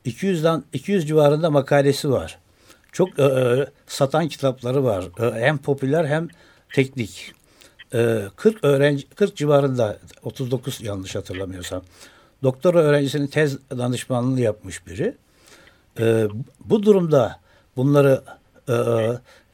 200'den 0.06 0.64
200 0.72 1.08
civarında 1.08 1.50
makalesi 1.50 2.10
var. 2.10 2.38
Çok 2.92 3.18
e, 3.18 3.22
e, 3.22 3.66
satan 3.86 4.28
kitapları 4.28 4.84
var. 4.84 5.04
E, 5.20 5.40
hem 5.40 5.58
popüler 5.58 6.04
hem 6.04 6.28
teknik. 6.74 7.32
E, 7.94 8.22
40 8.36 8.64
öğrenci 8.64 9.08
40 9.08 9.36
civarında 9.36 9.98
39 10.22 10.80
yanlış 10.80 11.14
hatırlamıyorsam. 11.14 11.82
Doktora 12.42 12.78
öğrencisinin 12.78 13.26
tez 13.26 13.58
danışmanlığını 13.70 14.40
yapmış 14.40 14.86
biri. 14.86 15.14
E, 16.00 16.28
bu 16.64 16.82
durumda 16.82 17.40
bunları 17.76 18.22
e, 18.68 18.74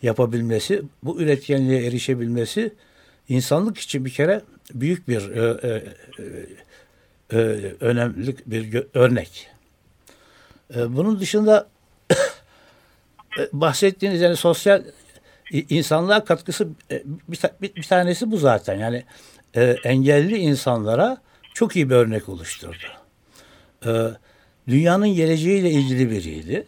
yapabilmesi, 0.03 0.83
bu 1.03 1.21
üretkenliğe 1.21 1.87
erişebilmesi 1.87 2.73
insanlık 3.29 3.79
için 3.79 4.05
bir 4.05 4.11
kere 4.11 4.43
büyük 4.75 5.09
bir 5.09 5.31
e, 5.31 5.59
e, 5.69 5.83
e, 7.33 7.37
önemli 7.81 8.37
bir 8.47 8.87
örnek. 8.95 9.49
E, 10.75 10.97
bunun 10.97 11.21
dışında 11.21 11.69
e, 13.39 13.49
bahsettiğiniz 13.53 14.21
yani 14.21 14.37
sosyal 14.37 14.83
insanlığa 15.53 16.25
katkısı 16.25 16.69
e, 16.91 17.03
bir, 17.29 17.41
bir, 17.63 17.75
bir 17.75 17.83
tanesi 17.83 18.31
bu 18.31 18.37
zaten. 18.37 18.75
Yani 18.79 19.05
e, 19.55 19.77
engelli 19.85 20.37
insanlara 20.37 21.19
çok 21.55 21.77
iyi 21.77 21.91
bir 21.91 21.95
örnek 21.95 22.29
oluşturdu. 22.29 22.87
E, 23.87 23.91
dünyanın 24.69 25.09
geleceğiyle 25.09 25.71
ilgili 25.71 26.11
biriydi. 26.11 26.67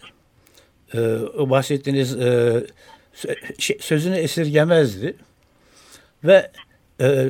E, 0.94 1.00
o 1.38 1.50
bahsettiğiniz 1.50 2.16
e, 2.16 2.66
şey, 3.58 3.78
sözünü 3.80 4.16
esirgemezdi. 4.16 5.16
Ve 6.24 6.50
e, 7.00 7.28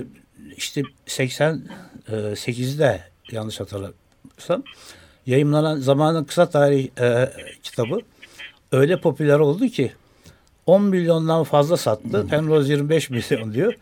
işte 0.56 0.82
88'de 1.06 3.02
yanlış 3.32 3.60
hatırlamıyorsam 3.60 4.62
yayınlanan 5.26 5.76
zamanın 5.76 6.24
kısa 6.24 6.50
tarih 6.50 6.88
e, 7.00 7.32
kitabı 7.62 8.00
öyle 8.72 9.00
popüler 9.00 9.38
oldu 9.38 9.68
ki 9.68 9.92
10 10.66 10.82
milyondan 10.82 11.44
fazla 11.44 11.76
sattı. 11.76 12.22
Hmm. 12.22 12.28
Penrose 12.28 12.72
25 12.72 13.10
milyon 13.10 13.54
diyor. 13.54 13.74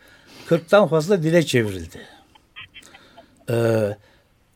40'tan 0.49 0.89
fazla 0.89 1.23
dile 1.23 1.45
çevrildi. 1.45 2.01
Ee, 3.49 3.97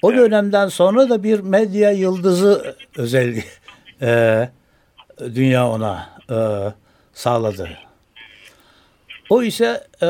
o 0.02 0.14
dönemden 0.14 0.68
sonra 0.68 1.10
da 1.10 1.24
bir 1.24 1.40
medya 1.40 1.92
yıldızı 1.92 2.76
özelliği 2.98 3.44
e, 4.02 4.50
dünya 5.20 5.70
ona 5.70 6.10
e, 6.30 6.38
sağladı. 7.14 7.70
O 9.30 9.44
ise 9.44 9.88
e, 10.02 10.08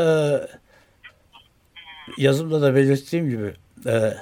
yazımda 2.18 2.62
da 2.62 2.76
belirttiğim 2.76 3.30
gibi 3.30 3.54
e, 3.86 4.14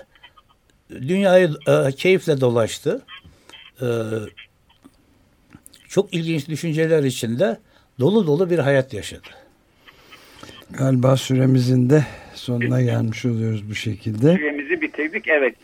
dünyayı 0.90 1.52
e, 1.68 1.92
keyifle 1.92 2.42
dolaştı. 2.42 3.02
E, 3.82 3.88
çok 5.88 6.14
ilginç 6.14 6.48
düşünceler 6.48 7.04
içinde 7.04 7.60
dolu 8.00 8.28
dolu 8.28 8.50
bir 8.50 8.60
hayat 8.60 8.94
yaşadı. 8.94 9.28
Galiba 10.72 11.18
süremizin 11.18 11.90
de 11.90 12.06
sonuna 12.40 12.82
gelmiş 12.82 13.26
oluyoruz 13.26 13.70
bu 13.70 13.76
şekilde. 13.76 14.36
Süremizi 14.36 14.82
bitirdik 14.82 15.28
evet. 15.28 15.56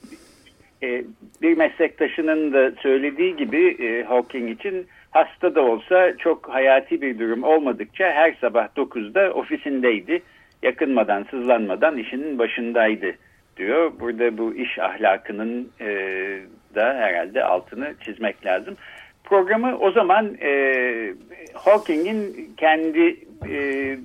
E, 0.84 1.04
bir 1.42 1.58
meslektaşının 1.58 2.54
da 2.54 2.72
söylediği 2.82 3.36
gibi 3.36 3.68
e, 3.68 4.04
Hawking 4.04 4.50
için 4.50 4.88
hasta 5.12 5.56
da 5.56 5.62
olsa 5.62 6.18
çok 6.18 6.50
hayati 6.50 7.02
bir 7.02 7.20
durum 7.20 7.44
olmadıkça 7.44 8.06
her 8.06 8.38
sabah 8.42 8.68
9'da 8.76 9.34
ofisindeydi. 9.34 10.22
Yakınmadan, 10.64 11.26
sızlanmadan 11.32 11.98
işinin 11.98 12.40
başındaydı 12.40 13.16
diyor. 13.58 13.92
Burada 14.00 14.38
bu 14.38 14.56
iş 14.56 14.80
ahlakının 14.80 15.70
e, 15.82 15.88
da 16.76 16.94
herhalde 16.94 17.44
altını 17.44 17.94
çizmek 18.06 18.46
lazım. 18.46 18.76
Programı 19.24 19.78
o 19.78 19.92
zaman 19.92 20.38
e, 20.42 21.14
Hawking'in 21.54 22.54
kendi 22.58 23.20
e, 23.50 23.98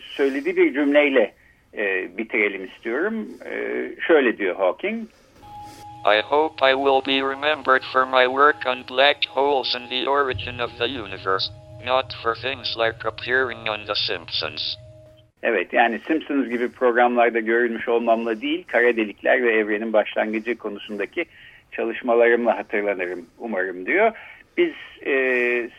söylediği 0.00 0.56
bir 0.56 0.74
cümleyle 0.74 1.34
e, 1.76 2.16
bitirelim 2.18 2.64
istiyorum. 2.64 3.28
E, 3.44 3.52
şöyle 4.06 4.38
diyor 4.38 4.56
Hawking. 4.56 5.08
I 6.06 6.20
hope 6.20 6.70
I 6.70 6.74
will 6.74 7.02
be 7.06 7.22
remembered 7.22 7.82
for 7.92 8.04
my 8.04 8.26
work 8.26 8.66
on 8.66 8.84
black 8.96 9.26
holes 9.28 9.74
and 9.76 9.88
the 9.88 10.06
origin 10.10 10.58
of 10.58 10.70
the 10.78 10.84
universe, 10.84 11.50
not 11.86 12.14
for 12.22 12.34
things 12.34 12.76
like 12.76 13.08
appearing 13.08 13.68
on 13.68 13.86
The 13.86 13.94
Simpsons. 13.94 14.76
Evet 15.42 15.72
yani 15.72 16.00
Simpsons 16.06 16.48
gibi 16.48 16.68
programlarda 16.68 17.40
görülmüş 17.40 17.88
olmamla 17.88 18.40
değil, 18.40 18.64
kara 18.66 18.96
delikler 18.96 19.42
ve 19.42 19.52
evrenin 19.52 19.92
başlangıcı 19.92 20.56
konusundaki 20.58 21.24
çalışmalarımla 21.72 22.58
hatırlanırım 22.58 23.26
umarım 23.38 23.86
diyor. 23.86 24.12
Biz 24.56 24.72
e, 25.06 25.12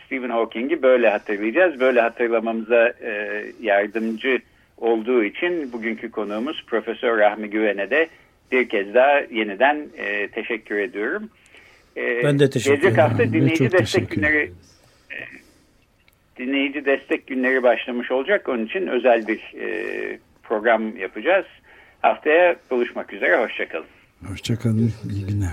Stephen 0.06 0.30
Hawking'i 0.30 0.82
böyle 0.82 1.10
hatırlayacağız. 1.10 1.80
Böyle 1.80 2.00
hatırlamamıza 2.00 2.88
e, 2.88 3.42
yardımcı 3.60 4.38
olduğu 4.78 5.24
için 5.24 5.72
bugünkü 5.72 6.10
konuğumuz 6.10 6.64
Profesör 6.66 7.18
Rahmi 7.18 7.50
Güven'e 7.50 7.90
de 7.90 8.08
bir 8.52 8.68
kez 8.68 8.94
daha 8.94 9.20
yeniden 9.30 9.88
e, 9.96 10.28
teşekkür 10.28 10.76
ediyorum. 10.78 11.30
E, 11.96 12.24
ben 12.24 12.38
de 12.38 12.50
teşekkür 12.50 12.78
ederim. 12.78 12.94
Gelecek 12.94 13.04
hafta 13.04 13.32
dinleyici 13.32 13.72
destek 13.72 14.10
günleri 14.10 14.52
e, 15.10 15.18
dinleyici 16.38 16.84
destek 16.84 17.26
günleri 17.26 17.62
başlamış 17.62 18.10
olacak. 18.10 18.48
Onun 18.48 18.66
için 18.66 18.86
özel 18.86 19.28
bir 19.28 19.54
e, 19.60 20.18
program 20.42 20.96
yapacağız. 20.96 21.46
Haftaya 22.02 22.56
buluşmak 22.70 23.12
üzere. 23.12 23.44
Hoşçakalın. 23.44 23.86
Hoşçakalın. 24.28 24.92
İyi 25.10 25.26
günler. 25.26 25.52